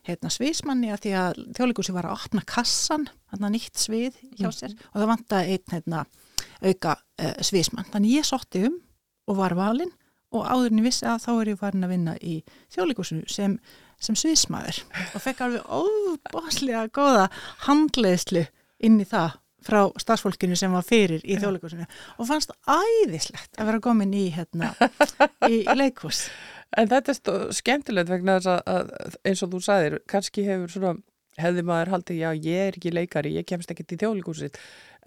[0.06, 4.72] hérna, sviðsmanni að því að þjóðleikúsi var að opna kassan, hérna nýtt svið hjá sér
[4.72, 4.86] mm.
[4.88, 6.04] og það vantaði einn hérna,
[6.64, 7.90] auka uh, sviðsmann.
[7.92, 8.78] Þannig ég sótti um
[9.28, 9.92] og var valinn
[10.32, 12.38] og áðurinn vissi að þá er ég farin að vinna í
[12.72, 13.58] þjóðleikúsinu sem,
[14.02, 14.80] sem sviðsmaður
[15.12, 17.26] og fekk alveg óbáslega góða
[17.66, 18.46] handleðslu
[18.84, 19.38] inn í það
[19.68, 21.86] frá starfsfólkinu sem var fyrir í þjóðleikúsinu
[22.16, 24.70] og fannst æðislegt að vera komin í, hérna,
[25.48, 26.28] í, í leikús.
[26.78, 28.92] En þetta er skemmtilegt vegna þess að
[29.26, 30.94] eins og þú sagðir, kannski hefur svona
[31.38, 34.56] hefði maður haldið, já ég er ekki leikari, ég kemst ekki til þjóðleikúsið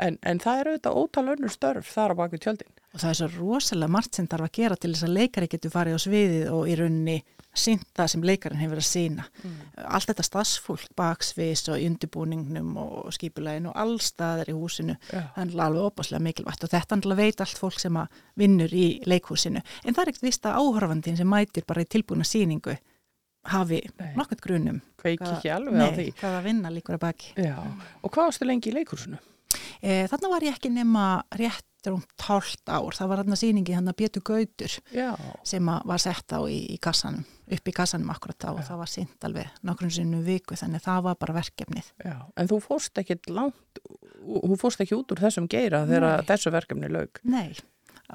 [0.01, 2.71] en, en það er auðvitað ótal önnur störf þar á baku tjöldin.
[2.91, 5.73] Og það er svo rosalega margt sem þarf að gera til þess að leikari getur
[5.73, 7.17] farið á sviðið og í rauninni
[7.53, 9.25] sínt það sem leikarin hefur að sína.
[9.43, 9.55] Mm.
[9.97, 15.25] Allt þetta stafsfólk baksviðs og undibúningnum og skipulegin og allstaðar í húsinu, Já.
[15.35, 18.87] það er alveg opaslega mikilvægt og þetta er veit allt fólk sem að vinnur í
[19.07, 19.63] leikhúsinu.
[19.85, 22.77] En það er ekkert vist að áhörfandin sem mætir bara í tilbúna síningu
[23.51, 23.81] hafi
[24.15, 24.79] nokkurt grunum.
[25.01, 26.07] Kveiki ekki alveg á því.
[26.19, 27.33] Hvað að vinna líkur að baki.
[27.41, 29.19] Já, og hvað varstu lengi í leikhúsinu?
[29.81, 33.89] E, þarna var ég ekki nema rétt um tállt ár, það var þarna síningi hann
[33.89, 35.15] að Bétu Gautur Já.
[35.47, 38.53] sem var sett á í, í kassanum, upp í kassanum akkurat á Já.
[38.53, 41.89] og það var sint alveg nokkrum sinnum viku þannig það var bara verkefnið.
[42.05, 43.81] Já, en þú fórst ekki langt,
[44.21, 47.21] þú fórst ekki út úr þessum geira þegar þessu verkefni lög?
[47.27, 47.51] Nei,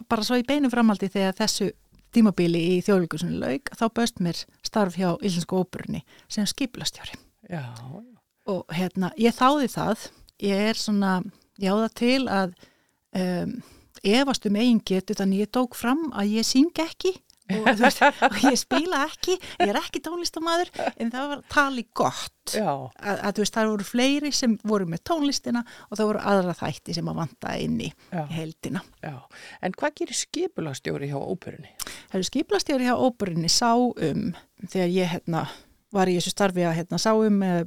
[0.09, 1.71] bara svo í beinu framaldi þegar þessu
[2.17, 7.19] tímabíli í þjóðlíkusinu laug, þá böst mér starf hjá Íslensku óperunni sem skiplastjóri.
[7.51, 7.67] Já.
[8.47, 10.07] Og hérna, ég þáði það,
[10.47, 11.19] ég er svona,
[11.61, 12.55] ég á það til að
[13.21, 13.57] um,
[14.07, 17.17] efast um eigin getu, þannig ég tók fram að ég syng ekki
[17.55, 20.73] og, veist, og ég spila ekki, ég er ekki tónlistamæður,
[21.03, 22.33] en það var tali gott.
[22.57, 26.97] Að, að veist, það voru fleiri sem voru með tónlistina og það voru aðra þætti
[26.97, 27.91] sem að vanda inn í
[28.35, 28.83] heldina.
[29.03, 29.17] Já,
[29.67, 31.73] en hvað gerir skipulastjóri hjá óperunni?
[32.27, 34.29] Skipulastjóri hjá óperunni sá um,
[34.63, 35.47] þegar ég hérna,
[35.95, 37.63] var í þessu starfi að hérna, sá um uh,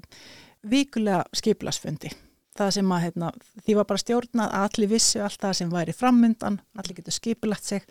[0.69, 2.11] vikulega skipulasfundi.
[2.60, 3.32] Það sem að hérna,
[3.64, 7.64] því var bara stjórnað að allir vissu allt það sem væri framundan, allir getur skipulagt
[7.70, 7.86] sig,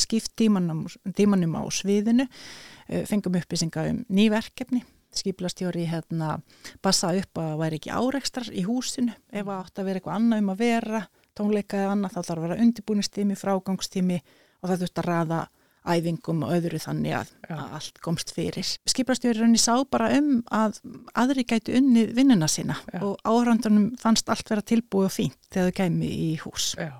[0.00, 4.80] skipt tímanum, tímanum á sviðinu, uh, fengum upplýsinga um nýverkefni,
[5.16, 6.38] skipulastjóri hérna
[6.84, 10.50] bassa upp að væri ekki áreikstrar í húsinu, ef átt að vera eitthvað annað um
[10.54, 11.02] að vera,
[11.36, 14.18] tónleika eða annað, þá þarf að vera undirbúinistími, frágangstími
[14.62, 15.42] og það þurft að raða
[15.86, 18.72] æfingum og öðru þannig að, að allt komst fyrir.
[18.88, 20.80] Skiprastjórunni sá bara um að
[21.14, 23.00] aðri gætu unnið vinnuna sína Já.
[23.02, 26.72] og áhrandunum fannst allt vera tilbúið og fínt þegar þau kemi í hús.
[26.80, 26.92] Já,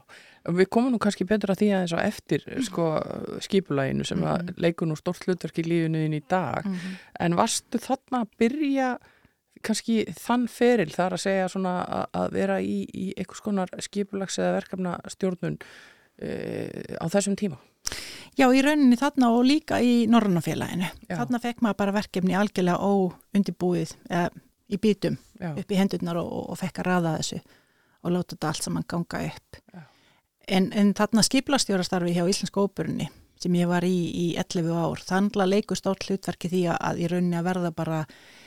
[0.60, 2.86] við komum nú kannski betur að því að eins og eftir sko,
[3.46, 6.96] skipulæginu sem að leikur nú stort hlutverk í lífinu þín í dag Mm -hmm.
[7.20, 8.96] en varstu þarna að byrja
[9.66, 14.38] kannski þann feril þar að segja svona að, að vera í, í einhvers konar skipulags
[14.38, 15.58] eða verkefna stjórnun
[16.18, 17.58] e, á þessum tíma?
[18.36, 20.90] Já, í rauninni þarna og líka í Norrannafélaginu.
[21.08, 24.28] Þarna fekk maður bara verkefni algjörlega óundibúið eða
[24.66, 25.52] í bítum Já.
[25.54, 27.38] upp í hendurnar og, og fekk að raða þessu
[28.02, 29.60] og láta þetta allt saman ganga upp.
[30.46, 33.08] En, en þarna skiplastjórastarfi hjá Íslensk óperunni
[33.40, 37.08] sem ég var í í 11 ár, þannig að leiku stórt hlutverki því að í
[37.12, 37.98] rauninni að verða bara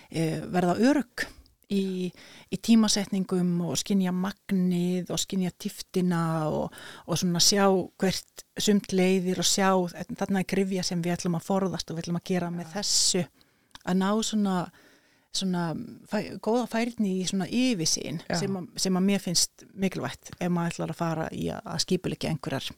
[0.09, 1.25] e, verða örug
[1.73, 2.09] í,
[2.49, 7.65] í tímasetningum og skinja magnið og skinja tiftina og, og svona sjá
[8.01, 9.69] hvert sumt leiðir og sjá
[10.17, 13.23] þarna er grifja sem við ætlum að forðast og við ætlum að gera með þessu
[13.85, 14.57] að ná svona,
[15.35, 15.63] svona
[16.09, 20.95] fæ, góða færni í svona yfirsýn sem, sem að mér finnst mikilvægt ef maður ætlar
[20.95, 22.71] að fara í að, að skipuleika einhverjar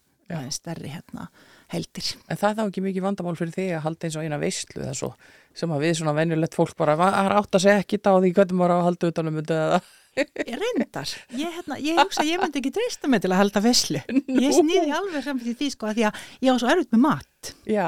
[0.52, 1.26] stærri hérna
[1.72, 2.14] heldir.
[2.32, 4.94] En það er þá ekki mikið vandamál fyrir því að halda eins og eina veistlu
[4.96, 5.10] svo
[5.58, 8.58] sem að við svona venjulegt fólk bara það átt að segja ekki á því hvernig
[8.60, 9.42] maður á að halda utanum
[10.12, 10.28] Ég
[10.60, 11.08] reyndar,
[11.40, 14.02] ég, hérna, ég hugsa ég myndi ekki treysta mig til að halda visslu
[14.44, 17.04] ég snýði alveg saman til því sko að því að ég á svo erfitt með
[17.06, 17.52] mat.
[17.64, 17.86] Já.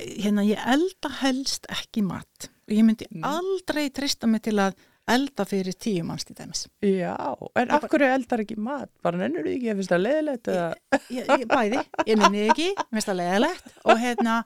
[0.00, 2.48] Hérna ég elda helst ekki mat.
[2.66, 3.26] Og ég myndi Mm.
[3.28, 4.80] aldrei treysta mig til að
[5.10, 7.14] elda fyrir tíu mannst í dæmis Já,
[7.58, 8.90] en af hverju eldar ekki mat?
[9.04, 10.66] Bara nennur því ekki, ég finnst það leiðilegt eða...
[11.14, 14.36] ég, ég, Bæði, ég nenni ekki, mér finnst það leðilegt og hérna,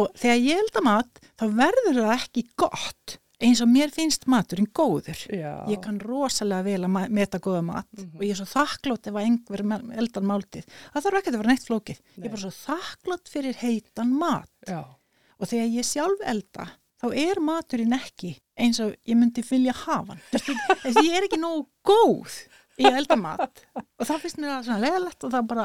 [0.00, 4.70] og þegar ég elda mat þá verður það ekki gott eins og mér finnst maturinn
[4.74, 9.10] góður Já, Ég kann rosalega vel að meta góða mat og ég er svo þakklátt
[9.10, 9.64] ef að einhver
[9.98, 10.68] eldar máltið.
[10.94, 11.98] Það þarf ekki að vera neitt flókið.
[11.98, 12.28] Ég Nei.
[12.28, 16.68] er bara svo þakklátt fyrir heitan mat já, og þegar ég sjálf elda
[17.02, 20.22] þá er maturinn ekki eins og ég myndi vilja hafa hann.
[20.30, 22.38] Þú veist, ég- er ekki nógu góð
[22.78, 25.64] í að elda mat og það finnst mér að svona leðalegt og það bara,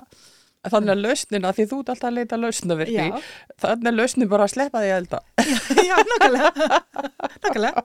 [0.70, 3.22] þannig að lausnina, því þú ert alltaf að leita lausnavirki, já,
[3.64, 5.20] þannig að lausnin bara að sleppa því að elda.
[5.90, 6.52] já, nokkulega,
[7.46, 7.84] nokkulega.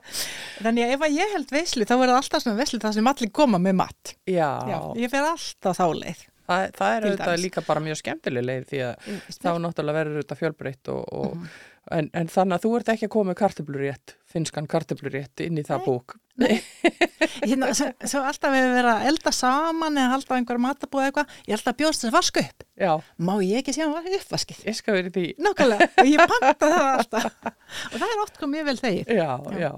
[0.61, 3.11] Þannig að ef að ég held veislu þá er það alltaf svona veislu það sem
[3.13, 4.15] allir koma með mat.
[4.29, 6.25] Já, Já, ég fer alltaf þá leið.
[6.45, 9.07] það, það er auðvitað líka bara mjög skemmtileg leið því að
[9.39, 11.47] þá náttúrulega verður þetta fjölbreytt og, og Mhm.
[11.91, 15.63] En, en þannig að þú ert ekki að koma með kartöflurétt, finskan kartöflurétt inn í
[15.67, 15.85] það Nei.
[15.89, 16.15] bók.
[17.45, 21.35] hérna, svo, svo alltaf við verið að elda saman eða halda einhver matabúð eða eitthvað,
[21.47, 22.65] ég held að bjóðst þess að vaska upp.
[22.75, 22.91] Já,
[23.29, 24.59] Má ég ekki sjá hann uppvaskið?
[24.67, 25.23] ég skal verið því.
[25.45, 27.39] Nákvæmlega, og ég panta það alltaf.
[27.93, 29.13] Og það er oft komið vel þegið.
[29.15, 29.61] Já, Já.
[29.63, 29.71] já,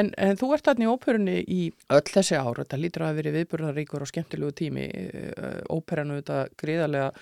[0.00, 1.60] En, en þú ert þarna í óperunni í
[1.98, 4.88] öll þessi ár, þetta lítur að hafa verið viðburðaríkur og skemmtilegu tími,
[5.36, 7.12] uh, óperanu þetta gríðarlega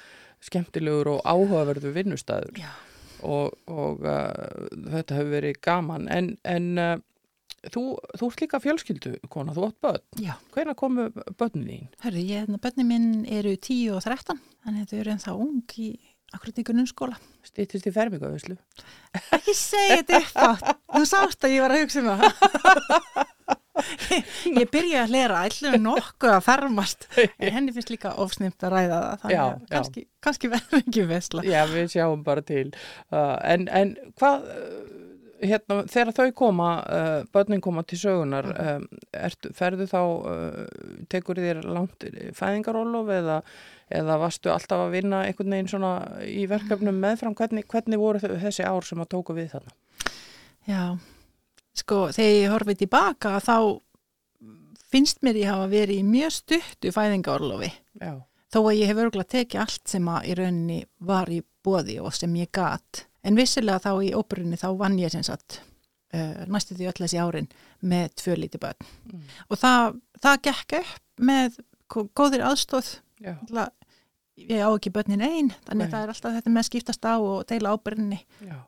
[0.47, 2.71] skemmtilegur og áhugaverðu vinnustæður Já.
[3.23, 6.95] Og, og uh, þetta hefur verið gaman, en, en uh,
[7.73, 7.83] þú,
[8.19, 11.09] þú ert líka fjölskyldu, kona, þú átt börn, Já, hvenær komu
[11.39, 11.89] börnin þín?
[12.05, 15.77] hörru, ég, hérna, bönni minn eru 10 og 13, þannig að þau eru ennþá ung
[15.83, 15.91] í
[16.37, 17.17] akkurat í grunnskóla.
[17.47, 18.59] Stýttist í fermingavislu?
[19.33, 20.83] Ekki segja þetta upp átt.
[20.93, 22.21] Þú sást að ég var að hugsa um það.
[24.59, 27.09] ég, byrja að lera ætlum nokkuð að fermast
[27.43, 31.09] en henni finnst líka ofsnimt að ræða það þannig Já, að kannski, kannski verður ekki
[31.09, 31.47] vesla.
[31.47, 32.67] Já, við sjáum bara til.
[33.13, 34.99] Uh, en, en hvað, uh,
[35.45, 41.41] hérna, þegar þau koma, uh, börnin koma til sögunar, um, ert, ferðu þá, uh, tekur
[41.43, 42.09] þér langt
[42.39, 43.43] fæðingarólof eða,
[44.01, 45.93] eða varstu alltaf að vinna einhvern veginn svona
[46.27, 47.37] í verkefnum meðfram?
[47.39, 49.77] Hvernig, hvernig voru þessi ár sem að tóku við þarna?
[50.69, 50.83] Já,
[51.77, 53.57] sko þegar ég horfið tilbaka þá
[54.89, 57.69] finnst mér ég hafa verið í mjög stuttu fæðingaorlofi
[58.01, 58.13] Já,
[58.55, 60.79] þó að ég hef örgulega tekið allt sem að í rauninni
[61.11, 63.03] var í bóði og sem ég gat.
[63.27, 65.59] En vissilega þá í óperunni þá vann ég sem sagt
[66.15, 67.51] uh, næstu því öll þessi árin
[67.85, 68.89] með tvö líti börn.
[69.11, 69.27] Mm.
[69.51, 71.59] Og það, það gekk upp með
[71.93, 72.95] gó- góðir aðstóð.
[74.39, 75.87] Ég á ekki börnin einn, þannig Nei.
[75.87, 78.19] að það er alltaf þetta með að skiptast á og deila ábyrninni.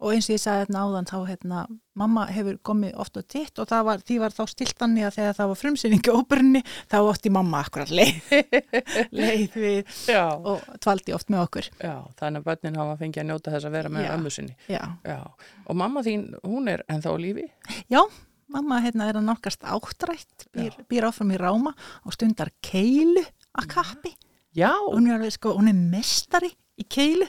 [0.00, 1.64] Og eins og ég sagði hérna áðan þá hérna,
[2.00, 5.36] mamma hefur komið oft og titt og var, því var þá stilt þannig að þegar
[5.38, 8.32] það var frumsýningi óbyrninni þá ótti mamma akkurat leið,
[9.20, 11.70] leið við já, og tvaldi oft með okkur.
[11.78, 14.56] já, þannig að börnin hafa fengið að njóta þess að vera með ömmu sinni.
[14.70, 15.20] Já,
[15.66, 17.46] og mamma þín, hún er ennþá lífi?
[17.92, 18.02] Já
[18.50, 21.70] mamma hérna er að nálgast áttrætt, býr, býr áfram í ráma
[22.02, 23.22] og stundar keilu
[23.54, 24.14] að kappi.
[24.56, 27.28] Já, Hún er alveg sko, hún er mestari í keilu.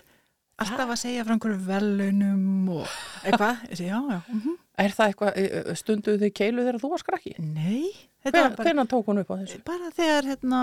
[0.61, 3.63] Alltaf að segja frá einhverju velunum og eitthvað.
[3.73, 4.19] Ég já, já.
[4.29, 7.35] Mm er það eitthvað, stunduðu þau keilu þegar þú var skrakki?
[7.41, 7.91] Nei,
[8.25, 9.61] var bara, Hvenær tók hún upp á þessu?
[9.67, 10.61] bara þegar hérna,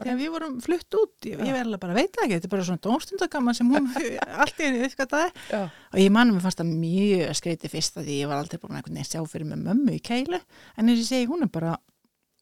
[0.00, 2.66] þegar við vorum flutt út, ég, ég verði bara að veita ekki, þetta er bara
[2.68, 3.90] svona dómstundagaman sem hún
[4.42, 5.44] allt í henni uppskattaði.
[5.52, 5.60] Já,
[5.92, 8.80] Og ég mann mér fannst það mjög skreiti fyrst að því ég var aldrei búin
[8.80, 10.40] að sjá fyrir með mömmu í keilu.
[10.76, 11.76] En eins og ég segi, hún er bara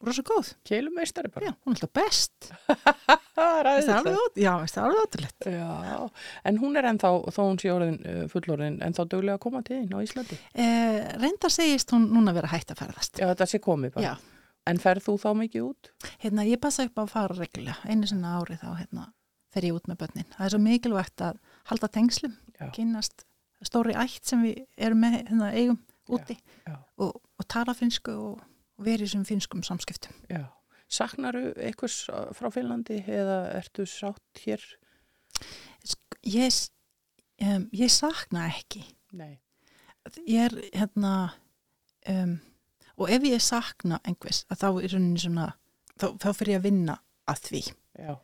[0.09, 0.51] rosa góð.
[0.69, 1.51] keilumeistari bara.
[1.51, 2.51] Já, hún er alltaf best.
[2.75, 4.15] er það aðeinslega.
[4.25, 5.49] ót- Já, það alveg ótrúlegt.
[5.55, 6.11] Já,
[6.51, 9.81] en hún er ennþá, þó hún sé orðin uh, fullorðin, ennþá duglega að koma til
[9.83, 10.39] þín á Íslandi.
[10.55, 13.19] Eh, reyndar segist hún núna vera hægt að ferðast.
[13.21, 14.15] Já, þetta sé komið bara.
[14.15, 14.15] Já.
[14.71, 15.91] En ferð þú þá mikið út?
[16.23, 17.77] Hérna, ég passa upp á að fara reglulega.
[17.85, 19.11] Einu sinna ári þá, hérna,
[19.53, 20.31] fer ég út með börnin.
[20.39, 22.71] Það er svo mikilvægt að halda tengslum, Já.
[22.73, 23.27] kynnast
[23.65, 25.79] stóri ætt sem við erum með, hérna, eigum
[26.13, 26.35] úti
[26.65, 26.75] já.
[27.01, 28.41] Og, og tala finsku og,
[28.79, 30.17] og í þessum finskum samskiptum.
[30.31, 30.47] Já.
[30.91, 34.63] Saknaru einhvers uh, frá Finnlandi eða ertu sátt hér?
[36.25, 36.59] Ég,
[37.43, 38.85] um, ég sakna ekki.
[39.17, 39.39] Nei.
[40.29, 41.15] Ég er, hérna,
[42.13, 42.37] um,
[43.01, 45.49] og ef ég sakna að þá er svona,
[45.97, 46.99] þá, þá fyrir ég að vinna
[47.31, 47.63] að því.
[47.95, 48.15] Já,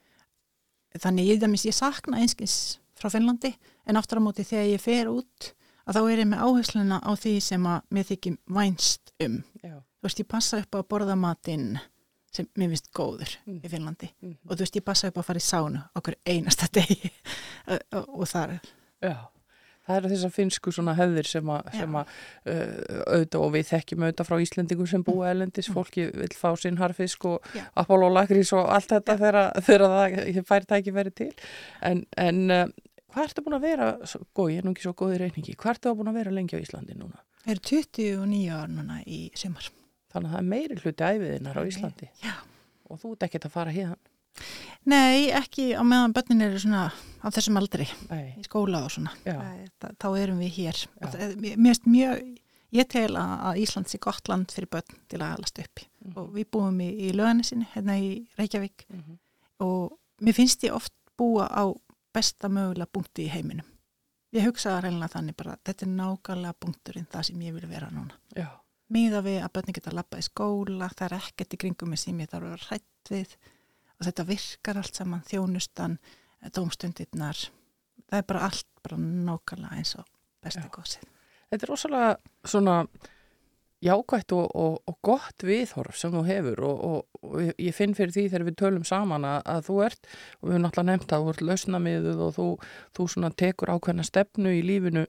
[0.98, 3.52] Þannig ég, ég sakna einskins frá Finnlandi
[3.86, 5.52] en aftur á móti þegar ég fer út
[5.86, 9.36] að þá er ég með áhersluna á því sem að mér þykir vænst um.
[9.62, 11.74] já, Þú veist, ég passa upp á að borða matinn
[12.32, 13.60] sem mér finnst góður Mm.
[13.60, 14.08] í Finnlandi.
[14.22, 14.36] Mhm.
[14.46, 17.10] og þú veist ég passa upp að fara í sánu okkur einasta degi.
[17.92, 18.60] Og, þar.
[19.02, 19.16] Já,
[19.86, 21.66] það eru þessar finsku svona hefðir sem að,
[22.46, 26.78] uh, auðvitað og við þekkjum auðvitað frá Íslendingum sem búa elendis, fólki vil fá sinn
[26.80, 27.64] harfisk og Já.
[27.82, 31.32] Apollo lakrís og allt þetta þegar, það færi tæki verið til.
[31.82, 32.66] En, en uh,
[33.12, 33.90] hvað ertu búin að vera,
[34.34, 36.56] góð, ég er nú ekki svo góð í reyningi, hvað ertu búin að vera lengi
[36.56, 37.18] á Íslandi núna?
[37.48, 39.66] er 29 ár núna í sumar
[40.10, 42.34] Þannig að það er meiri hluti æfiðinnar á Íslandi Já.
[42.90, 43.96] og þú ert ekkert að fara hérna.
[44.88, 46.86] Nei, ekki á meðan börnin eru svona
[47.20, 51.84] á þessum aldri Nei, í skóla og svona það- þá erum við hér það- finnst
[51.90, 52.22] mjög
[52.72, 55.86] ég tel að, að Ísland sé gott land fyrir börn til að alast upp í.
[56.06, 56.16] Mhm.
[56.16, 59.18] og við búum í, í löganisinu hérna í Reykjavík Mhm.
[59.60, 61.74] og mér finnst ég oft búa á
[62.14, 63.66] besta mögulega punkti í heiminum
[64.32, 68.14] ég hugsaði reynilega þannig bara þetta er nákvæmlega punkturinn það sem ég vil vera núna
[68.36, 68.46] já,
[68.90, 72.20] miða við að börnin geta labbað í skóla það er ekkert í kringum mig sem
[72.22, 73.36] ég þarf að vera hrætt við.
[74.00, 75.98] Og þetta virkar allt saman þjónustan,
[76.56, 77.40] dómstundirnar.
[78.10, 80.06] Það er bara allt bara nákvæmlega eins og
[80.42, 81.02] besti gósið
[81.50, 82.12] Þetta er rosalega
[82.48, 82.76] svona
[83.84, 88.12] jákvætt og, og, og gott viðhorf sem þú hefur og, og, og ég- finn fyrir
[88.12, 90.10] því þegar við tölum saman að, að þú ert,
[90.40, 92.46] og við höfum náttúrulega nefnt að þú ert lausnamiðuð og þú,
[92.98, 95.06] þú svona tekur ákveðna stefnu í lífinu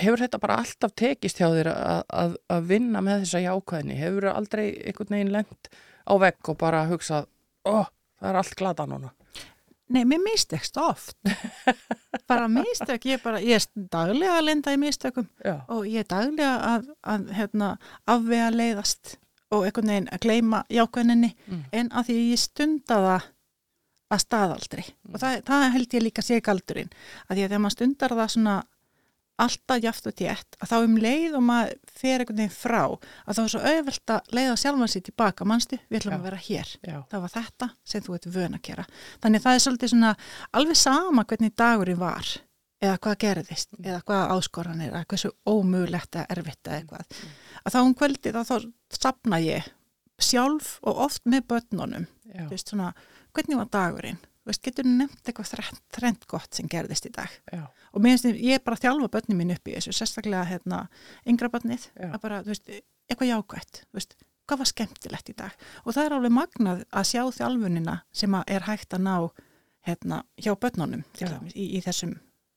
[0.00, 3.98] hefur þetta bara alltaf tekist hjá þér að, að, að vinna með þessa jákvæðni?
[4.00, 5.70] Hefur aldrei einhvern veginn lent
[6.06, 7.28] á vegg og bara hugsað,
[7.66, 7.86] ó,
[8.20, 9.12] það er allt glada núna
[9.86, 11.14] Nei, mér mistekst oft.
[12.30, 16.02] Bara mistök, ég er bara ég er daglega að lenda í mistökum Já, og ég
[16.02, 17.68] er daglega að, að hérna,
[18.10, 19.12] afvega leiðast
[19.54, 21.60] og einhvern veginn að gleyma jákvæðninni Mm.
[21.78, 23.28] en að því ég stunda það
[24.16, 24.84] að staðaldri.
[25.12, 26.90] Og það, það held ég líka sé galdurinn.
[27.28, 28.56] Að því að þegar maður stundar það svona
[29.38, 33.36] alltaf jaft og tétt að þá um leið og maður fer einhvern veginn frá að
[33.36, 36.18] þá er svo auðvelt að leiða sjálfan sér tilbaka, manstu, við ætlum Já.
[36.18, 36.72] að vera hér.
[36.86, 38.86] Já, það var þetta sem þú ert vön að gera.
[39.22, 40.12] Þannig það er svolítið svona
[40.56, 42.32] alveg sama hvernig dagurinn var
[42.80, 43.84] eða hvað gerðist, Mm.
[43.88, 47.20] eða hvað áskoranir eða hversu ómögulegt eða erfitt eða eitthvað.
[47.64, 48.56] Að þá um kvöldið þá, þá
[49.00, 49.68] sapna ég
[50.20, 52.06] sjálf og oft með börnunum.
[52.50, 52.92] Veist svona,
[53.36, 54.18] hvernig var dagurinn
[54.50, 57.32] veist, getur nefnt eitthvað þrennt gott sem gerðist í dag.
[57.52, 60.84] Já, og mér finnst ég bara þjálfa börnin mín upp í þessu sérstaklega hérna
[61.28, 62.70] yngra börnið að bara, þú veist,
[63.10, 64.16] eitthvað jákvætt þú veist,
[64.46, 65.66] hvað var skemmtilegt í dag?
[65.84, 69.16] Og það er alveg magnað að sjá þjálfunina sem er hægt að ná
[69.86, 71.04] hérna hjá börnunum
[71.54, 72.16] í, í þessum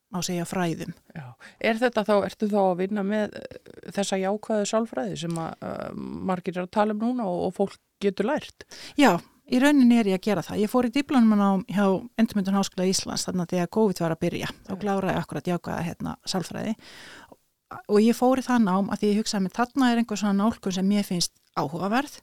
[0.10, 0.94] má segja fræðum.
[1.14, 1.26] Já.
[1.62, 3.60] Er þetta þá, ertu þá að vinna með eh,
[3.94, 5.84] þessa jákvæðu sálfræði sem að uh,
[6.30, 8.66] margir er að tala um núna og, og fólk getur lært?
[8.98, 9.20] Já,
[9.50, 10.62] í rauninni er ég að gera það.
[10.64, 11.86] Ég fór í diplónum á hjá
[12.22, 15.86] Endurmyndun Háskóla Íslands þannig að þegar COVID var að byrja þá kláraði ég akkurat jákvæða
[15.88, 16.76] hérna sálfræði
[17.80, 20.38] og ég fór í það nám að því ég hugsaði með þarna er einhver svona
[20.40, 22.20] nálkun sem ég finnst áhugaverð.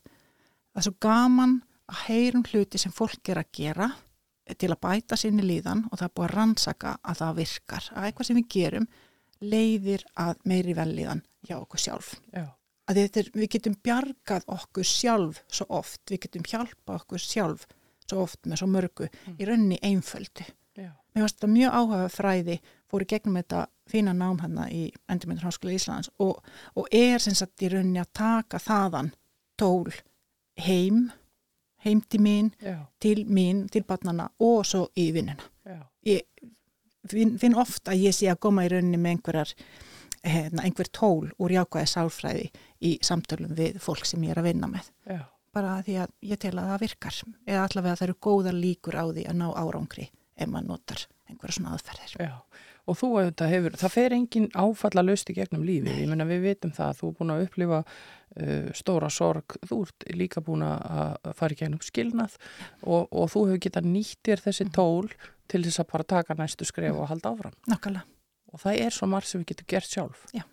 [0.72, 1.56] Það er svo gaman
[1.86, 3.90] að heyrum hluti sem fólk er að gera
[4.46, 7.88] til að bæta sinni líðan og það er búið að rannsaka að það virkar.
[7.94, 8.88] Að eitthvað sem við gerum
[9.42, 12.46] leiðir að meiri velíðan hjá okkur sjálf Já,
[12.90, 17.66] að er, við getum bjargað okkur sjálf svo oft, við getum hjálpa okkur sjálf
[18.06, 20.46] svo oft með svo mörgu í rauninni einföldu.
[20.76, 24.82] já, Mér varst þetta mjög áhuga fræði, fór í gegnum þetta fína nám hann í
[25.10, 26.42] Endurmyndur Háskóla Íslands og,
[26.74, 29.12] og er sem sagt í rauninni að taka þaðan
[29.58, 29.90] tól
[30.62, 31.08] heim,
[31.84, 35.50] heim til mín, já, til mín, til barnana og svo í vinnuna.
[36.06, 36.22] Ég
[37.10, 39.54] finn, finn oft að ég sé að koma í rauninni með einhverjar
[40.26, 42.46] hérna, einhver tól úr jákvæði sálfræði
[42.84, 45.22] í samtölum við fólk sem ég er að vinna með já,
[45.56, 49.04] bara því að ég tel að það virkar eða allavega það eru góðar líkur á
[49.08, 52.34] því að ná árangri ef maður notar einhverja svona aðferðir já.
[52.86, 55.96] Og þú auðvitað hefur, það fer engin áfalla löst í gegnum lífið.
[56.04, 59.56] Ég menna við vitum það að þú er búin að upplifa uh, stóra sorg.
[59.66, 62.36] Þú ert líka búin að fara í gegnum skilnað
[62.84, 65.10] og, og þú hefur getað nýtt þér þessi tól
[65.50, 67.56] til þess að bara taka næstu skref og halda áfram.
[67.66, 68.06] Nákvæmlega,
[68.54, 70.22] Og það er svo margt sem við getum gert sjálf.
[70.34, 70.46] Já.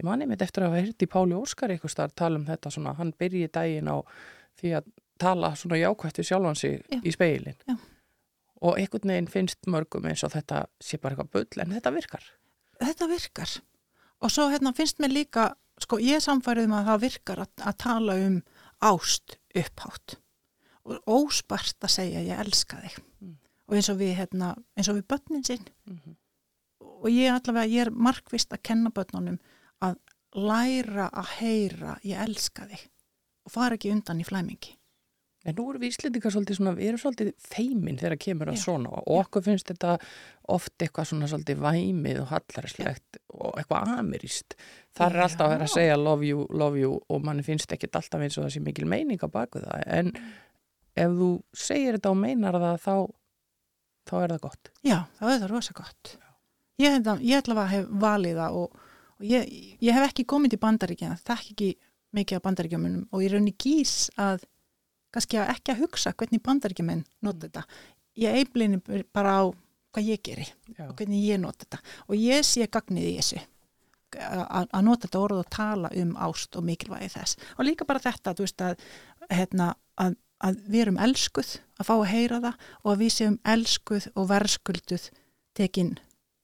[0.00, 2.70] Ég mani mitt eftir að hafa hýrt í Páli Óskar eitthvað starf tala um þetta
[2.72, 3.96] svona, hann byrji daginn á
[4.60, 4.90] því að
[5.20, 7.00] tala svona jákvætt við sjálfan sig Já.
[7.04, 7.58] í speilin.
[7.68, 7.76] Já.
[8.64, 12.24] Og einhvern veginn finnst mörgum eins og þetta sé bara eitthvað bull, en þetta virkar.
[12.80, 13.50] þetta virkar
[14.20, 15.44] og svo hérna finnst mér líka
[15.80, 18.42] sko ég samfærið um að það virkar að, að tala um
[18.80, 20.16] ást upphátt
[20.84, 23.36] og óspart að segja ég elska þig Mm.
[23.68, 26.16] og eins og við hérna, eins og við börnin sinn Mhm.
[26.80, 29.38] og ég allavega, ég er markvist að kenna börnunum
[30.36, 32.84] læra að heyra ég elska þig
[33.46, 34.76] og fara ekki undan í flæmingi
[35.48, 38.60] En nú erum við íslendingar svolítið svona, við erum svolítið feimin þegar kemur að Já.
[38.66, 39.94] svona og okkur finnst þetta
[40.52, 44.56] oft eitthvað svona svolítið væmið og hallaræslegt og eitthvað amirist.
[44.98, 45.76] Það er alltaf að vera að Já.
[45.78, 48.90] segja love you, love you og manni finnst ekkit alltaf eins og það sé mikil
[48.92, 49.86] meining á baku það.
[49.88, 50.12] En
[51.06, 52.94] ef þú segir þetta og meinar það þá,
[54.12, 54.72] þá er það gott.
[54.84, 56.14] Já, það er það rosa gott.
[56.84, 58.84] Ég, ég ætla að hef valið það og,
[59.20, 59.48] og ég,
[59.84, 61.70] ég hef ekki komið til bandaríkjana, þekk ekki
[62.16, 64.46] mikið af bandaríkjumunum og ég raunni gís að
[65.14, 67.64] kannski að ekki að hugsa hvernig bandaríkjumenn nota þetta.
[68.20, 68.80] Ég eiblini
[69.14, 69.44] bara á
[69.94, 71.80] hvað ég geri Já, og hvernig ég nota þetta.
[72.08, 73.42] Og ég sé gagnið í þessu
[74.10, 77.38] að nota þetta orð og tala um ást og mikilvægi þess.
[77.58, 78.80] Og líka bara þetta veist að,
[79.30, 83.38] hérna, að, að við erum elskuð að fá að heyra það og að við séum
[83.54, 85.06] elskuð og verðskulduð
[85.58, 85.94] tekin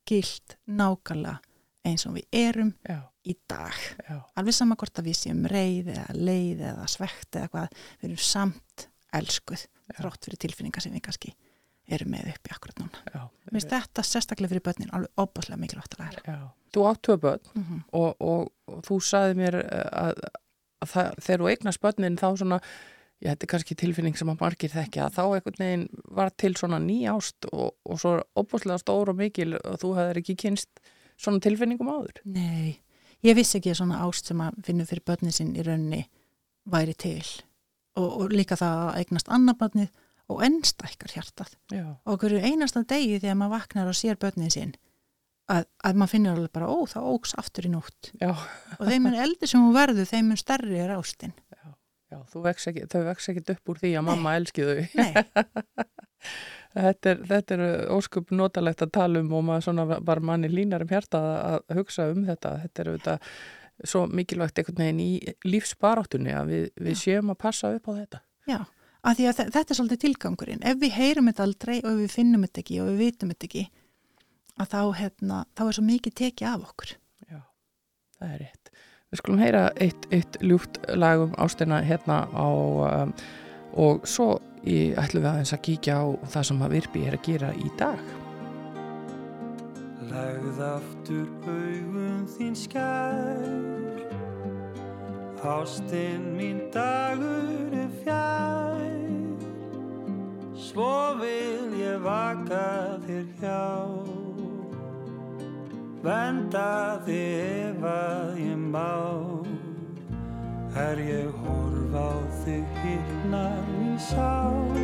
[0.06, 1.40] gilt nákvæmlega
[1.86, 3.78] eins og við erum já, í dag
[4.08, 8.08] já, alveg sama hvort að við séum reið eða leið eða svegt eða hvað við
[8.10, 10.00] erum samt elskuð Já.
[10.00, 11.32] þrótt fyrir tilfinningar sem við kannski
[11.86, 13.20] erum með upp í akkurat núna já.
[13.46, 16.24] Mér finnst þetta sérstaklega fyrir börnin alveg opaslega mikilvægt að læra.
[16.26, 16.40] Já.
[16.74, 17.80] Þú átt tvö börn Mm -hmm.
[17.92, 20.12] og, og, og þú saði mér eh, að,
[20.82, 22.60] að það, þegar þú eignast börnin þá svona,
[23.22, 26.56] ég þetta er kannski tilfinning sem að margir þekkja, að þá einhvern veginn var til
[26.56, 30.80] svona ný ást og, og svo opbúslega stór og mikil og þú hefðir ekki kynst
[31.20, 32.22] svona tilfinningum áður.
[32.28, 32.78] Nei,
[33.26, 36.02] ég vissi ekki að svona ást sem að finnum fyrir börnin sinn í rauninni
[36.70, 37.22] væri til.
[37.96, 39.92] Og, og líka það að eignast annabörnið
[40.32, 41.54] og ennstækkar hjartað.
[41.72, 44.74] Já, og hverju einasta degi þegar maður vaknar og sér börnin sinn
[45.52, 48.10] að, að maður finnur alveg bara, ó, það óks aftur í nótt.
[48.20, 48.32] Já,
[48.76, 51.34] og þeim er eldur sem hún verður, þeim er stærri er ástin.
[52.10, 54.82] já, þú vex ekki, þau vex ekki upp úr því að mamma elski þau.
[54.98, 55.12] Nei,
[56.76, 57.62] Þetta er, þetta er
[57.94, 62.26] óskup notalegt að tala um og maður bara manni línar um hjarta að, hugsa um
[62.28, 62.50] þetta.
[62.66, 63.30] Þetta er auðvitað
[63.92, 65.10] svo mikilvægt einhvern veginn í
[65.48, 68.20] lífsbaráttunni að við, við séum að passa upp á þetta.
[68.48, 68.58] já,
[69.06, 70.62] að því að þe- þetta er svolítið tilgangurinn.
[70.64, 73.64] Ef við heyrum þetta aldrei og við finnum þetta ekki og við vitum þetta ekki,
[74.56, 76.92] að þá, hérna, þá er svo mikið tekið af okkur.
[77.30, 77.40] Já,
[78.20, 78.70] það er rétt.
[79.12, 83.12] Við skulum heyra eitt, eitt ljúft lagum ástina hérna á um,
[83.76, 86.04] og svo í, ætlum við aðeins að kíkja á
[86.34, 88.02] það sem að Virpi er að gera í dag.
[90.10, 94.04] Legð aftur augum þín skær.
[95.46, 98.86] Ástinn mín dagur er fjær.
[100.58, 103.66] Svo vil ég vaka þér hjá.
[106.06, 108.90] Venda þig ef að ég má.
[110.76, 112.10] Er ég horf á
[112.42, 113.65] þig hittnar
[113.96, 114.76] í sál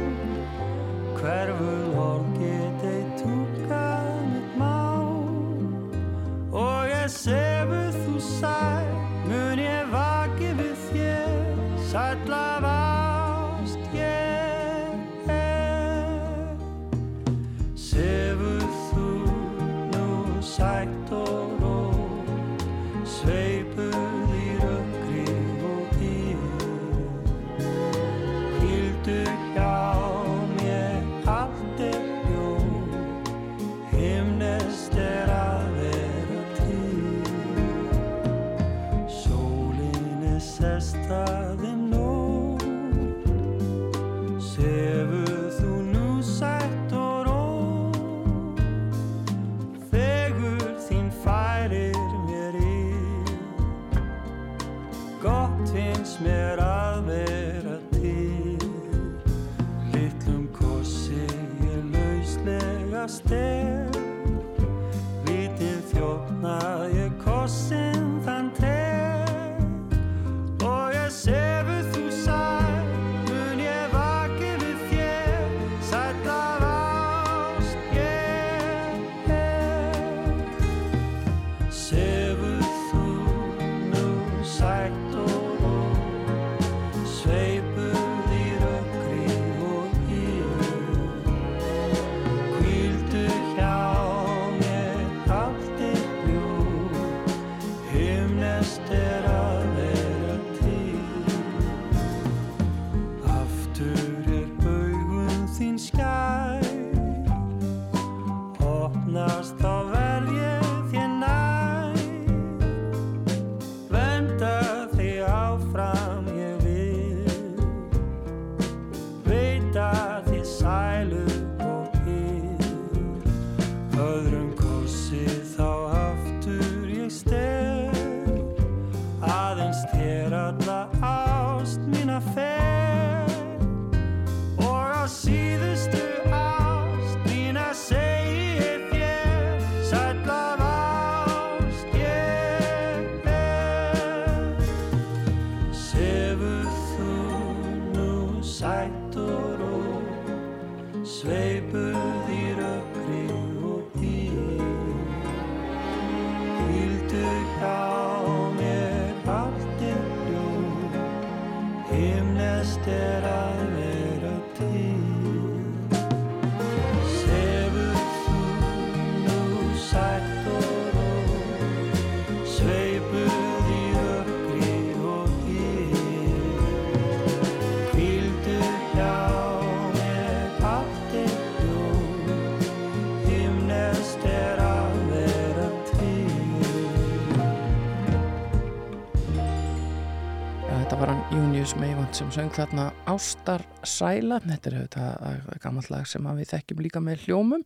[192.12, 194.36] Meivand sem söng þarna Ástar Sæla.
[194.44, 197.62] Þetta er þetta gammalt lag sem við þekkjum líka með hljómum.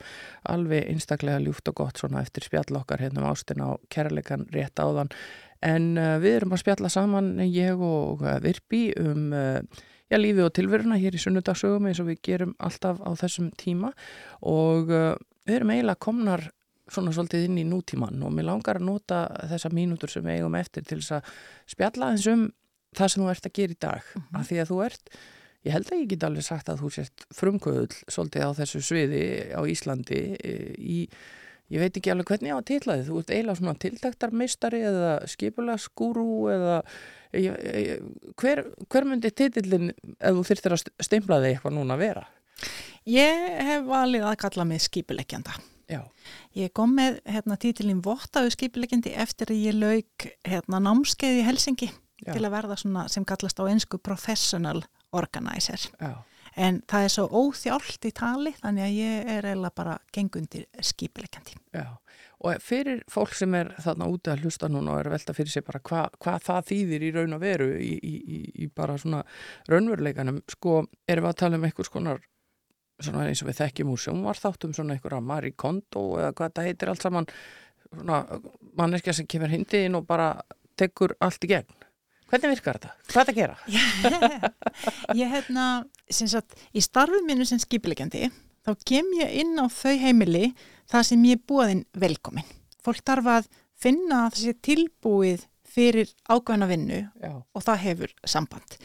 [0.46, 4.78] Alveg einstaklega ljúft og gott svona eftir spjall okkar hérna um ástina og kærleikan rétt
[4.78, 5.08] áðan.
[5.66, 10.44] En uh, við erum að spjalla saman ég og uh, Virpi um uh, já, lífi
[10.44, 13.90] og tilveruna hér í sunnudagsögum eins og við gerum alltaf á þessum tíma
[14.46, 16.44] og uh, við erum eiginlega komnar
[16.86, 20.60] svona svolítið inn í nútíman og mér langar að nota þessa mínútur sem við eigum
[20.60, 21.34] eftir til þess að
[21.74, 22.46] spjalla eins um
[22.96, 24.36] það sem þú ert að gera í dag mm Mhm.
[24.40, 25.10] af því að þú ert,
[25.66, 29.24] ég held að ég get alveg sagt að þú sért frumkvöðul svolítið á þessu sviði
[29.52, 30.98] á Íslandi e, í,
[31.74, 34.80] ég veit ekki alveg hvernig ég á að titla þið, þú ert eiginlega svona tiltaktarmeistari
[34.86, 36.76] eða skipulaskúru eða
[37.32, 37.98] e, e,
[38.40, 39.90] hver, hver myndi titillin
[40.20, 42.26] ef þú þyrftir að steimpla þig eitthvað núna að vera?
[43.06, 45.52] Ég hef valið að kalla mig skipuleggjanda.
[45.86, 46.00] Já,
[46.56, 51.90] Ég kom með hérna, títilinn vottaðu skipuleggjandi eftir að ég lauk hérna, námskeið í Helsingi
[52.24, 52.32] Já.
[52.32, 55.90] til að verða svona sem kallast á einsku professional organizer.
[56.00, 56.14] já,
[56.56, 61.56] En það er svo óþjált í tali þannig að ég er eiginlega bara gengundir skipuleggjandi.
[61.74, 61.98] já.
[62.40, 65.64] Og fyrir fólk sem er þarna úti að hlusta núna og er velta fyrir sig
[65.64, 69.22] bara hvað hva það þýðir í raun og veru í, í, í, í bara svona
[69.68, 72.20] raunveruleikanum, sko, erum við að tala um einhvers konar
[73.00, 76.92] svona eins og við þekkjum úr sjónvarþáttum svona einhverja Marie Kondo eða hvað það heitir
[76.92, 77.26] allt saman
[77.90, 78.20] svona
[78.76, 80.30] manneskja sem kemur hindi inn og bara
[80.76, 81.76] tekur allt í gegn.
[82.26, 82.94] Hvernig virkar þetta?
[83.12, 84.54] Hvað er þetta að gera?
[85.20, 85.66] Ég hérna,
[86.10, 88.30] sem sagt, í starfið mínu sem skipuleggjandi
[88.66, 90.48] þá kem ég inn á þau heimili
[90.90, 92.48] það sem ég er búaðinn velkomin.
[92.82, 95.46] Fólk þarf að finna að það sé tilbúið
[95.76, 98.76] fyrir ákveðna vinnu Já, og það hefur samband.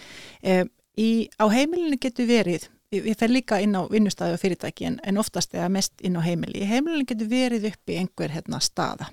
[0.43, 0.61] E,
[0.99, 5.21] í, á heimilinu getur verið, ég, fer líka inn á vinnustæði og fyrirtæki en, en
[5.21, 6.61] oftast eða mest inn á heimili.
[6.61, 9.09] Í heimilinu getur verið uppi einhver hérna staða.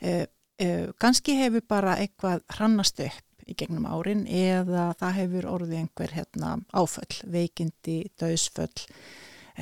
[0.00, 0.26] E,
[0.60, 6.14] e, Ganski hefur bara eitthvað hrannast upp í gegnum árin eða það hefur orðið einhver
[6.16, 8.86] hérna, áföll, veikindi, döðsföll,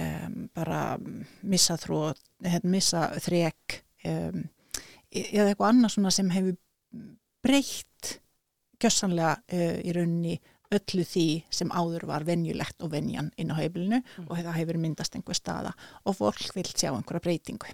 [0.01, 0.97] um, bara
[1.43, 4.43] missa þrótt, hérna, missa þrek um,
[5.14, 6.59] eða eitthvað annað sem hefur
[7.45, 8.16] breytt
[8.82, 10.41] gjössanlega uh, í rauninni
[10.74, 15.14] öllu því sem áður var venjulegt og venjan inn á heimilinu og það hefur myndast
[15.14, 15.74] einhver staða
[16.05, 17.68] og fólk vil sjá einhverja breytingu.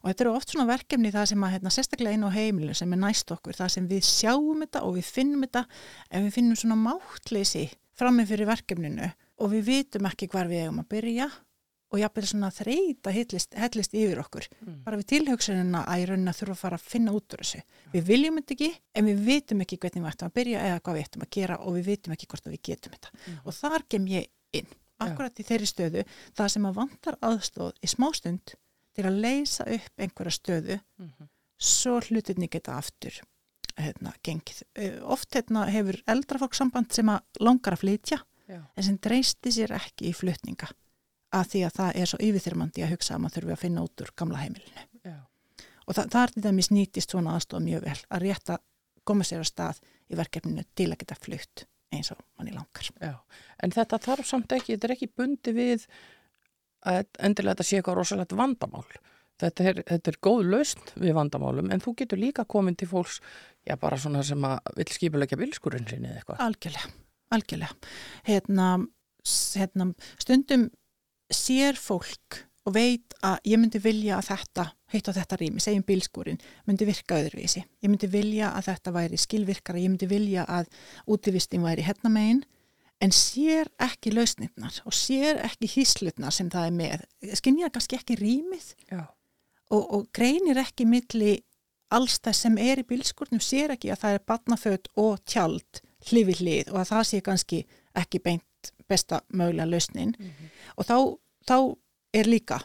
[0.00, 2.96] Og þetta eru oft svona verkefni það sem að hérna, sérstaklega inn á heimilinu sem
[2.96, 5.64] er næst okkur, það sem við sjáum þetta og við finnum þetta
[6.08, 7.68] ef við finnum svona máttleysi
[7.98, 9.08] frammi fyrir verkefninu
[9.42, 11.30] og við vitum ekki hvar við eigum að byrja
[11.92, 14.46] og jafnvel svona þreita hellist, hellist yfir okkur.
[14.84, 17.60] Bara við tilhugsunina að í rauninni að þurfa að fara að finna út úr þessu.
[17.92, 20.96] Við viljum þetta ekki en við vitum ekki hvernig við ættum að byrja eða hvað
[20.96, 23.12] við ættum að gera og við vitum ekki hvort við getum þetta.
[23.44, 24.72] Og þar kem ég inn,
[25.04, 28.56] akkurat í þeirri stöðu, það sem að vantar aðstóð í smástund
[28.96, 30.80] til að leysa upp einhverja stöðu
[31.62, 33.20] svo hlutinni geta aftur
[33.78, 34.62] hérna, gengið.
[34.76, 38.18] Eh, Oft hérna, hefur eldra fólk samband sem að langar að flytja
[38.48, 40.68] já, en sem treysti sér ekki í flutninga
[41.32, 44.02] að því að það er svo yfirþyrmandi að hugsa að maður þurfi að finna út
[44.04, 44.84] úr gamla heimilinu.
[45.04, 45.16] já.
[45.86, 48.58] Og það, það er til dæmis nýtist svona aðstofa mjög vel að rétta
[49.08, 49.80] koma sér að stað
[50.12, 52.90] í verkefninu til að geta flutt eins og manni langar.
[53.00, 53.16] Já,
[53.62, 55.86] en þetta þarf samt ekki, þetta er ekki bundi við
[56.88, 58.86] að endilega þetta sé eitthvað rosalegt vandamál.
[59.42, 63.18] Þetta er, þetta er góð lausn við vandamálum, en þú getur líka komin til fólks,
[63.66, 66.44] já bara svona sem að vil skipulegja bilskurinn sinni eða eitthvað.
[66.46, 66.92] Algjörlega,
[67.34, 67.90] algjörlega.
[68.28, 68.68] Hérna,
[69.58, 69.88] hérna,
[70.22, 70.68] stundum
[71.32, 75.84] sér fólk og veit að ég myndi vilja að þetta, heitt á þetta rými, segjum
[75.86, 77.64] bílskúrin, myndi virka öðruvísi.
[77.82, 80.70] Ég myndi vilja að þetta væri skilvirkara, ég myndi vilja að
[81.10, 82.44] útivistin væri hérna megin,
[83.02, 87.06] en sér ekki lausnirnar og sér ekki híslutnar sem það er með.
[87.38, 91.40] Skinnjar kannski ekki rýmið og, og greinir ekki milli
[91.92, 96.38] alls þess sem er í bílskurnum sér ekki að það er batnaföt og tjald hlifi
[96.40, 97.62] hlið og að það sé kannski
[97.98, 100.14] ekki beint besta mögulega lausnin.
[100.78, 100.96] Og þá,
[101.48, 101.56] þá
[102.14, 102.62] er líka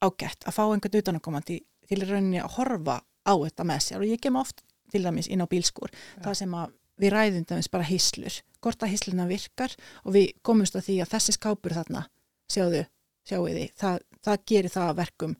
[0.00, 4.04] ágætt að fá einhvern utanakomandi til rauninni að horfa á þetta með sér.
[4.04, 5.90] Og ég kem oft til dæmis inn á bílskur
[6.22, 10.76] það sem að við ræðum dæmis bara híslur hvort að hísluna virkar og við komumst
[10.76, 12.06] að því að þessi skápur þarna
[12.50, 12.82] sjáðu,
[13.28, 15.36] sjáu þið, það, það gerir það að verkum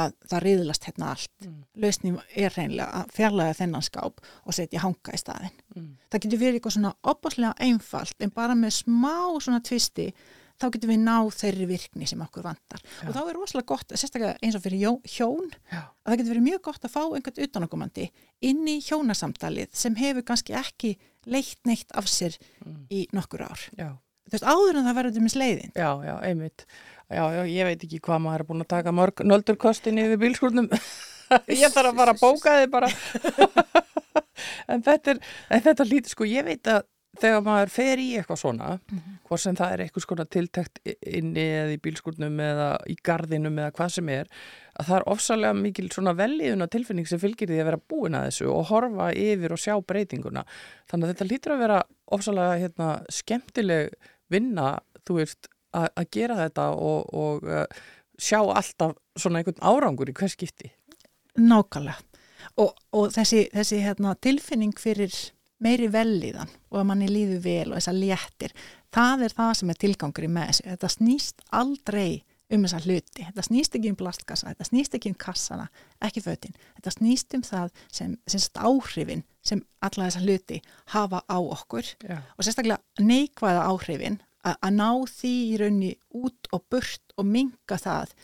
[0.00, 1.32] að það riðlast hérna allt.
[1.42, 1.54] Mm.
[1.82, 5.56] Lausnin er reynilega að fjarlæga þennan skáp og setja hanga í staðin.
[5.74, 5.88] Mm.
[6.12, 10.12] Það getur verið eitthvað svona opaslega einfalt en bara með smá svona tvisti
[10.60, 12.82] þá getum við náð þeirri virkni sem okkur vantar.
[13.00, 13.08] Já.
[13.08, 15.82] Og þá er rosalega gott, sérstaklega eins og fyrir hjó- hjón, Já.
[15.88, 18.06] að það getur verið mjög gott að fá einhvern utanakomandi
[18.46, 20.92] inn í hjónasamtalið sem hefur kannski ekki
[21.26, 22.86] leitt neitt af sér Mm.
[22.90, 23.60] í nokkur ár.
[23.76, 23.90] Já.
[24.30, 25.72] Þú veist, áður en það verður til mis leiðin.
[25.74, 26.64] Já, já, einmitt.
[27.10, 30.68] Já, já, ég veit ekki hvað maður er búin að taka mörg nöldurkostin yfir bílskurnum.
[31.50, 32.90] ég þarf að fara að bóka þið bara.
[34.70, 36.84] en þetta er, en þetta lítur, sko, ég veit að
[37.20, 38.70] þegar maður fer í eitthvað svona,
[39.28, 43.74] hvort sem það er eitthvað skona tiltækt inni eða í bílskurnum eða í gardinum eða
[43.76, 44.30] hvað sem er,
[44.80, 48.28] að það er ofsalega mikil svona velíðuna tilfinning sem fylgir því að vera búin að
[48.30, 50.44] þessu og horfa yfir og sjá breytinguna.
[50.90, 51.80] Þannig að þetta lítur að vera
[52.16, 53.96] ofsalega hérna, skemmtileg
[54.32, 54.74] vinna,
[55.06, 57.66] þú veist, að að gera þetta og, og uh,
[58.20, 60.72] sjá alltaf svona einhvern árangur í hvers skipti.
[61.40, 62.00] Nákvæmlega.
[62.60, 65.12] Og, og þessi, þessi hérna, tilfinning fyrir
[65.60, 68.54] meiri velliðan og að manni líður vel og þessar léttir,
[68.94, 70.66] það er það sem er tilgangur í með þessu.
[70.72, 72.10] Þetta snýst aldrei
[72.50, 73.26] um þessa hluti.
[73.26, 75.68] Þetta snýst ekki um plastkassa, þetta snýst ekki um kassana,
[76.02, 76.56] ekki fötin.
[76.78, 80.60] Þetta snýst um það sem, sem áhrifin sem alla þessa hluti
[80.94, 82.18] hafa á okkur Já.
[82.36, 87.78] og sérstaklega neikvæða áhrifin að, að ná því í raunni út og burt og minga
[87.80, 88.14] það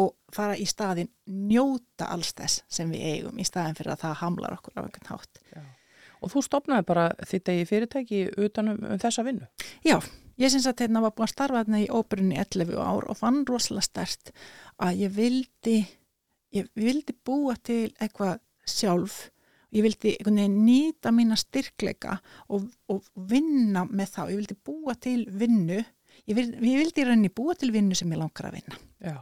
[0.00, 4.18] og fara í staðin njóta alls þess sem við eigum í staðin fyrir að það
[4.22, 5.42] hamlar okkur á einhvern hátt.
[6.20, 9.48] Og þú stopnaði bara þitt eigi fyrirtæki utan um, um þessa vinnu.
[9.86, 9.96] Já,
[10.40, 13.42] ég syns að hérna var búin að starfa þarna í óperunni 11 ár og fann
[13.48, 14.32] rosalega stert
[14.80, 15.76] að ég vildi,
[16.56, 19.28] ég vildi búa til eitthvað sjálf
[19.74, 20.16] ég vildi
[20.50, 22.18] nýta mína styrkleika
[22.50, 27.06] og, og vinna með þá, ég vildi búa til vinnu ég vildi, ég vildi í
[27.06, 29.16] rauninni búa til vinnu sem ég langar að vinna Já.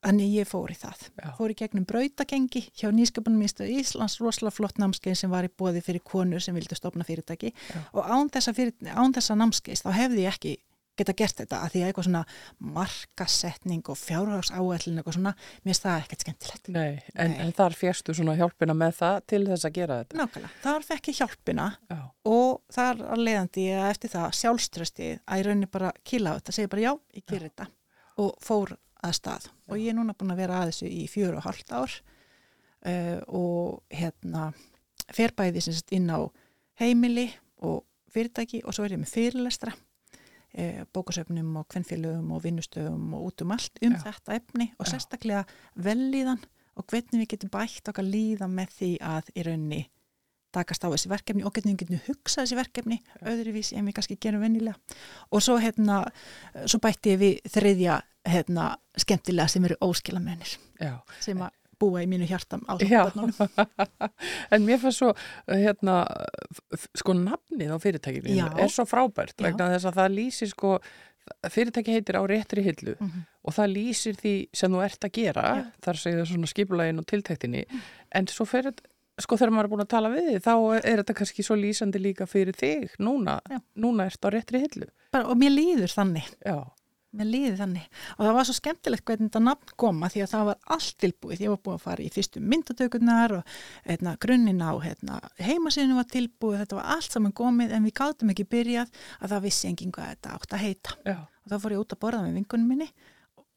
[0.00, 1.02] Þannig ég fór í það.
[1.20, 1.26] Já.
[1.36, 6.00] Fór í gegnum brautagengi hjá nýsköpunumístu Íslands, rosalega flott námskeið sem var í bóði fyrir
[6.00, 7.82] konur sem vildu stopna fyrirtæki Já.
[7.92, 10.56] og án þessa, fyrir, án þessa námskeiðs þá hefði ég ekki
[11.00, 12.22] geta gert þetta að því að eitthvað svona
[12.76, 16.70] markasetning og fjárhagsáætlun eitthvað svona, mér finnst það ekkert skemmtilegt.
[16.74, 17.38] Nei, en, Nei.
[17.44, 20.20] en þar férstu svona hjálpina með það til þess að gera þetta.
[20.20, 21.98] Nákvæmlega, þar fekk ég hjálpina Já.
[22.34, 26.56] og þar að leiðandi ég eftir það sjálfströsti að ég raunni bara kýla á þetta,
[26.58, 27.68] segi bara já, ég ger þetta
[28.20, 28.76] og fór
[29.06, 31.72] að stað og ég er núna búin að vera að þessu í fjör og hálft
[31.72, 31.94] ár
[32.86, 34.50] uh, og hérna
[35.10, 36.20] fer bæði sem sagt inn á
[36.80, 37.28] heimili
[37.66, 43.30] og fyrirtæki og svo er ég með fyrirlestra uh, bókasöfnum og kvennfélögum og vinnustöfum og
[43.30, 44.02] út um allt um Já.
[44.08, 44.92] þetta efni og Já.
[44.94, 45.44] sérstaklega
[45.76, 46.42] vellíðan
[46.76, 49.82] og hvernig við getum bætt okkar líða með því að í rauninni
[50.52, 54.16] takast á þessi verkefni og hvernig við getum hugsað þessi verkefni öðruvísi en við kannski
[54.20, 54.76] gerum vennilega
[55.30, 56.02] og svo hérna,
[56.66, 60.98] svo bætti við þriðja hérna skemmtilega sem eru óskilamönir Já.
[61.20, 63.32] sem að búa í mínu hjartam á Já, börnunum.
[64.52, 65.14] en mér fannst svo,
[65.48, 66.02] hérna,
[67.00, 68.48] sko nafnið á fyrirtækinu Já.
[68.60, 69.46] er svo frábært Já.
[69.48, 70.74] vegna þess að það lýsir sko,
[71.48, 73.22] fyrirtæki heitir á réttri hillu Mhm.
[73.48, 75.64] og það lýsir því sem þú ert að gera, Já.
[75.86, 77.64] þar segir það svona skipulægin og tiltæktinni,
[78.12, 78.74] en svo fyrir,
[79.24, 82.02] sko þegar maður er búin að tala við þig, þá er þetta kannski svo lýsandi
[82.02, 83.60] líka fyrir þig, núna, Já.
[83.82, 84.90] núna ert á réttri hillu.
[85.14, 86.28] Bara, og mér líður þannig.
[86.46, 86.56] Já,
[87.18, 87.86] mér líður þannig.
[88.16, 91.44] Og það var svo skemmtilegt hvernig þetta nafn koma því að það var allt tilbúið.
[91.44, 93.54] Ég var búin að fara í fyrstu myndatökurnar og
[93.88, 98.34] hérna, grunnin á hérna, heimasíðinu var tilbúið, þetta var allt saman komið en við gátum
[98.34, 100.98] ekki byrjað að það vissi enginn hvað þetta átt að heita.
[101.08, 102.90] Já, og þá fór ég út að borða með vingunum minni.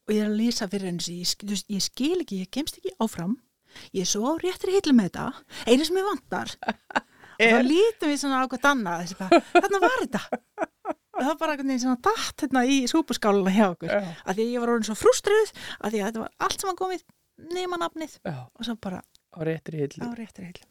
[0.04, 3.38] Og ég er að lýsa fyrir henni ég, ég skil ekki, ég kemst ekki áfram
[3.96, 5.26] ég er svo á réttri hillu með þetta
[5.70, 6.54] einu sem ég vantar
[7.34, 10.22] og þá lítum við svona á hvað annað þarna var þetta
[11.14, 14.38] og það var bara einhvern veginn svona datt hérna í súpuskáluna hjá okkur já, að
[14.38, 16.80] því að ég var orðin svo frústruð að því að þetta var allt sem var
[16.80, 17.04] komið
[17.54, 19.02] nema nafnið já, og svo bara
[19.34, 20.06] á réttri hillu.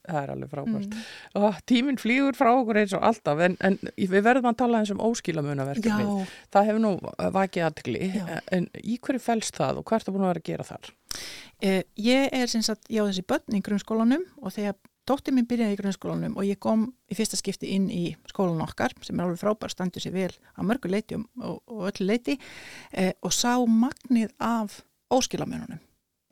[0.07, 0.95] Það er alveg frábært.
[1.35, 1.57] mm.
[1.69, 5.01] Tíminn flýgur frá okkur eins og alltaf, en, en við verðum að tala eins um
[5.03, 6.27] óskilamunaverkefni.
[6.53, 6.93] Það hefur nú
[7.37, 8.39] vakið aðtegli, Já.
[8.55, 10.93] en í hverju fælst það og hvað ertu búin að vera að gera þar?
[11.61, 14.75] Eh, ég er sem sagt, ég á þessi börn í grunnskólanum og þegar
[15.07, 18.95] dóttir mín byrjaði í grunnskólanum og ég kom í fyrsta skipti inn í skólan okkar
[19.03, 22.37] sem er alveg frábær, standur sér vel á mörgu leiti og, og, og öllu leiti
[22.91, 24.81] eh, og sá magnið af
[25.13, 25.81] óskilamönunum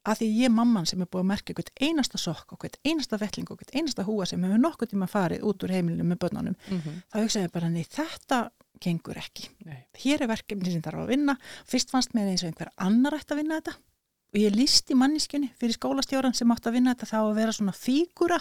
[0.08, 3.20] að því ég mamman sem er búið að merka hvert einasta sokk og hvert einasta
[3.22, 6.56] vettling og hvert einasta húa sem hefur nokkuð tíma farið út úr heimilinu með börnunum
[6.72, 7.02] Mm -hmm.
[7.12, 8.52] þá hugsaði ég bara, nei, þetta
[8.82, 9.50] gengur ekki.
[9.66, 9.86] Nei.
[10.04, 11.38] Hér er verkefni sem þarf að vinna.
[11.66, 13.78] Fyrst fannst mér eins og einhver annar ætti að vinna þetta
[14.32, 17.76] og ég lísti manniskunni fyrir skólastjóran sem átti að vinna þetta þá að vera svona
[17.76, 18.40] fígura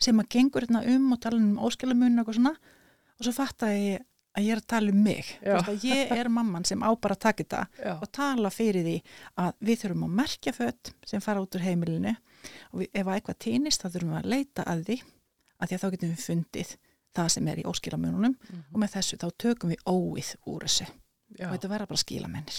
[0.00, 2.54] sem að gengur hérna um og tala um óskiljamun og svona.
[3.20, 5.30] Og svo fattaði ég að ég er að tala um mig.
[5.84, 7.94] Ég er mamman sem á bara að taka þetta Já.
[7.96, 8.96] og tala fyrir því
[9.42, 12.14] að við þurfum að merkja fött sem fara út úr heimilinu.
[12.70, 14.98] Og við, ef að eitthvað týnist þá þurfum við að leita að því
[15.60, 16.74] að því að þá getum við fundið
[17.10, 18.36] það sem er í óskilamununum.
[18.70, 20.90] Og með þessu þá tökum við óið úr þessu
[21.38, 21.46] Já.
[21.46, 22.56] og þetta verða bara skilamennir.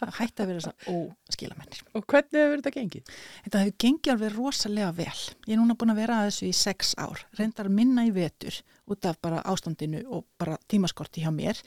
[0.00, 0.94] það hætti að vera þess að
[1.28, 1.82] óskilamennir.
[1.92, 3.12] Og hvernig hefur þetta gengið?
[3.44, 5.20] Þetta hefur gengið alveg rosalega vel.
[5.44, 8.60] Ég er núna búin að vera að þessu í sex ár, reyndar minna í vetur
[8.90, 11.60] út af bara ástandinu og bara tímaskorti hjá mér.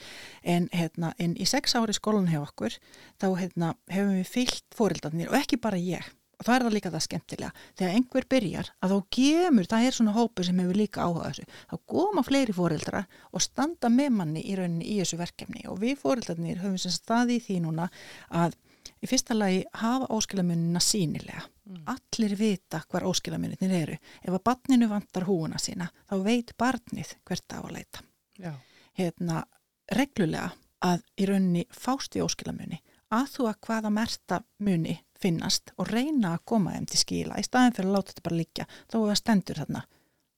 [0.43, 2.77] En, hérna, en í sex ári skólan hjá okkur,
[3.21, 6.05] þá hérna, hefum við fyllt fórildarnir og ekki bara ég.
[6.37, 7.63] Og það er það líka það skemmtilega.
[7.79, 11.45] Þegar einhver byrjar, að þá gemur, það er svona hópur sem hefur líka áhuga þessu.
[11.71, 15.65] Þá koma fleiri fórildra og standa með manni í rauninni í þessu verkefni.
[15.71, 17.89] Og við fórildarnir höfum sem staði í því núna
[18.29, 18.53] að
[19.01, 21.41] í fyrsta lagi hafa óskilamunina sínilega.
[21.89, 23.97] Allir vita hvar óskilamuninir eru.
[24.21, 28.05] Ef að barninu vantar húuna sína, þá veit barnið hvert á að leita.
[28.37, 28.53] Já.
[28.97, 29.43] Hérna,
[29.91, 30.51] reglulega
[30.85, 32.79] að í rauninni fást í óskilamuni,
[33.13, 37.45] að þú að hvaða merta muni finnast og reyna að koma þeim til skila í
[37.45, 39.85] staðin fyrir að láta þetta bara liggja, þá er það stendur þarna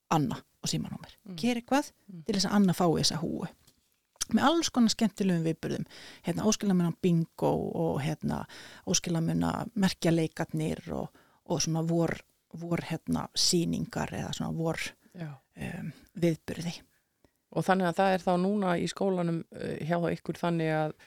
[0.10, 1.16] Anna og símanúmer.
[1.28, 1.40] Mm.
[1.40, 1.92] Geri hvað
[2.26, 3.48] til þess að Anna fái þessa húu
[4.36, 5.86] með alls konar skemmtilegum viðburðum
[6.26, 7.50] hérna óskilamuna bingo
[7.84, 8.44] og hérna
[8.90, 11.08] óskilamuna merkja leikarnir og,
[11.50, 12.14] og svona vor,
[12.54, 14.82] vor hérna síningar eða svona vor
[15.18, 16.76] um, viðburði.
[17.58, 20.98] Og þannig að það er þá núna í skólanum uh, hjá ykkur þannig að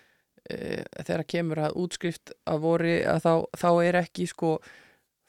[0.49, 4.57] þegar kemur að útskrift að vori að þá, þá er ekki sko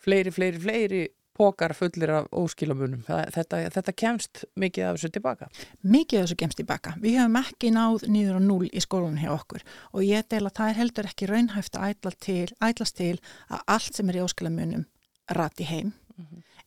[0.04, 1.04] fleiri, fleiri, fleiri
[1.34, 3.02] pókar fullir af óskilamunum.
[3.08, 5.48] Þetta, þetta kemst mikið af þessu tilbaka.
[5.82, 6.94] Mikið af þessu gemst tilbaka.
[7.02, 10.56] Við hefum ekki náð nýður á núl í skólanum hjá okkur og ég del að
[10.60, 13.16] það er heldur ekki raunhæft að ætla til, ætlast til
[13.50, 14.86] að allt sem er í óskilamunum
[15.34, 15.94] rati heim.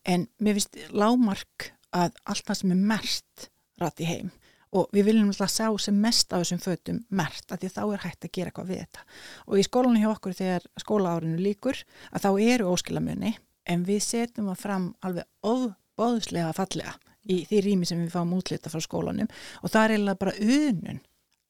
[0.07, 3.49] En mér finnst lámark að allt það sem er mert
[3.81, 4.35] rati heim
[4.77, 8.05] og við viljum alltaf sjá sem mest af þessum fötum mert að því þá er
[8.05, 9.05] hægt að gera eitthvað við þetta.
[9.47, 13.35] Og í skólanum hjá okkur þegar skólaárinu líkur að þá eru óskilamuni
[13.67, 16.97] en við setjum það fram alveg ofbóðslega fallega
[17.27, 19.31] í því rými sem við fáum útlita frá skólanum
[19.63, 21.03] og það er eiginlega bara unun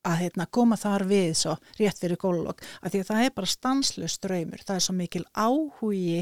[0.06, 3.50] að hérna, koma þar við svo rétt fyrir kólolog að því að það er bara
[3.50, 6.20] stanslust ströymur, það er svo mikil áhugi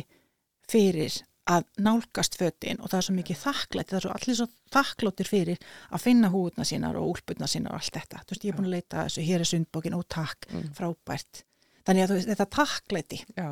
[0.70, 1.18] fyrir
[1.50, 5.28] að nálgast fötin og það er svo mikið þakklætt, það er svo allir svo þakkláttir
[5.28, 8.22] fyrir að finna húðna sínar og úlputna sínar og allt þetta.
[8.24, 10.48] Þú veist, ég er búin að leita þessu, hér er sundbókin og takk,
[10.78, 11.44] frábært.
[11.84, 13.48] Þannig að þú veist, þetta takklæti Já.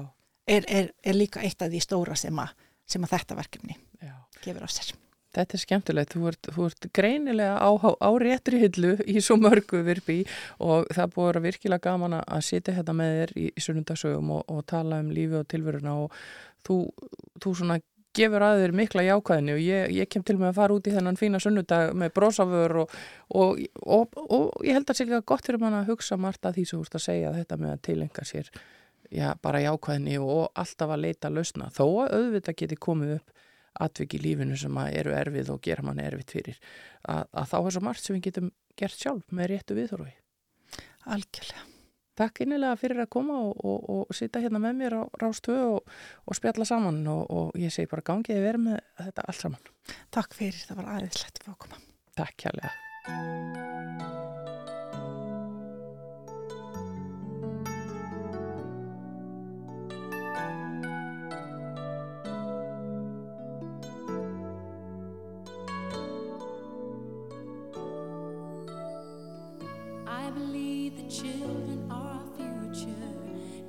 [0.56, 2.56] er, er, er líka eitt af því stóra sem að,
[2.88, 4.16] sem að þetta verkefni Já.
[4.40, 4.94] gefur á sér.
[5.32, 9.80] Þetta er skemmtilegt, þú ert, þú ert greinilega á, á réttri hillu í svo mörgu
[9.86, 10.18] virpi
[10.60, 14.42] og það búið að virkilega gaman að sitja hérna með þér í, í sunnundasögum og,
[14.52, 16.18] og tala um lífi og tilveruna og
[16.68, 16.76] þú,
[17.42, 17.78] þú svona
[18.16, 20.92] gefur að þér mikla jákvæðinni og ég, ég kem til með að fara út í
[20.92, 22.96] þennan fína sunnudag með brósafur og,
[23.32, 26.58] og, og, og ég held að sé líka gott fyrir mann að hugsa margt að
[26.58, 28.52] því sem þú ert að segja þetta með að tilenga sér
[29.08, 33.36] já, bara jákvæðinni og alltaf að leita lausna þó að auðvitað geti komið upp
[33.80, 36.60] atvik í lífinu sem að eru erfið og gera mann erfitt fyrir
[37.08, 40.16] að, að þá er svo margt sem við getum gert sjálf með réttu viðþorfi.
[41.12, 41.71] Algjörlega.
[42.12, 45.94] Takk innilega fyrir að koma og, og, og sita hérna með mér á Rástvö og,
[46.28, 49.72] og spjalla saman og, og ég segi bara gangið að vera með þetta allt saman.
[50.12, 51.80] Takk fyrir, það var aðeinslegt fyrir að koma.
[52.20, 52.72] Takk kjærlega.
[70.04, 71.81] I believe the children.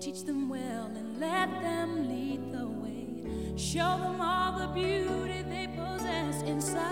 [0.03, 3.55] Teach them well and let them lead the way.
[3.55, 6.83] Show them all the beauty they possess inside.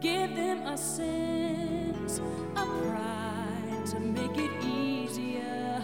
[0.00, 5.80] Give them a sense of pride to make it easier.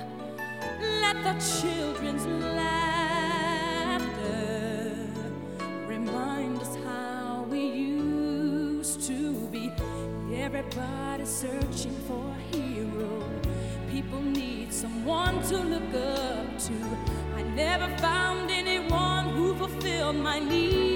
[1.02, 2.77] Let the children's laughter
[17.58, 20.87] never found anyone who fulfilled my needs.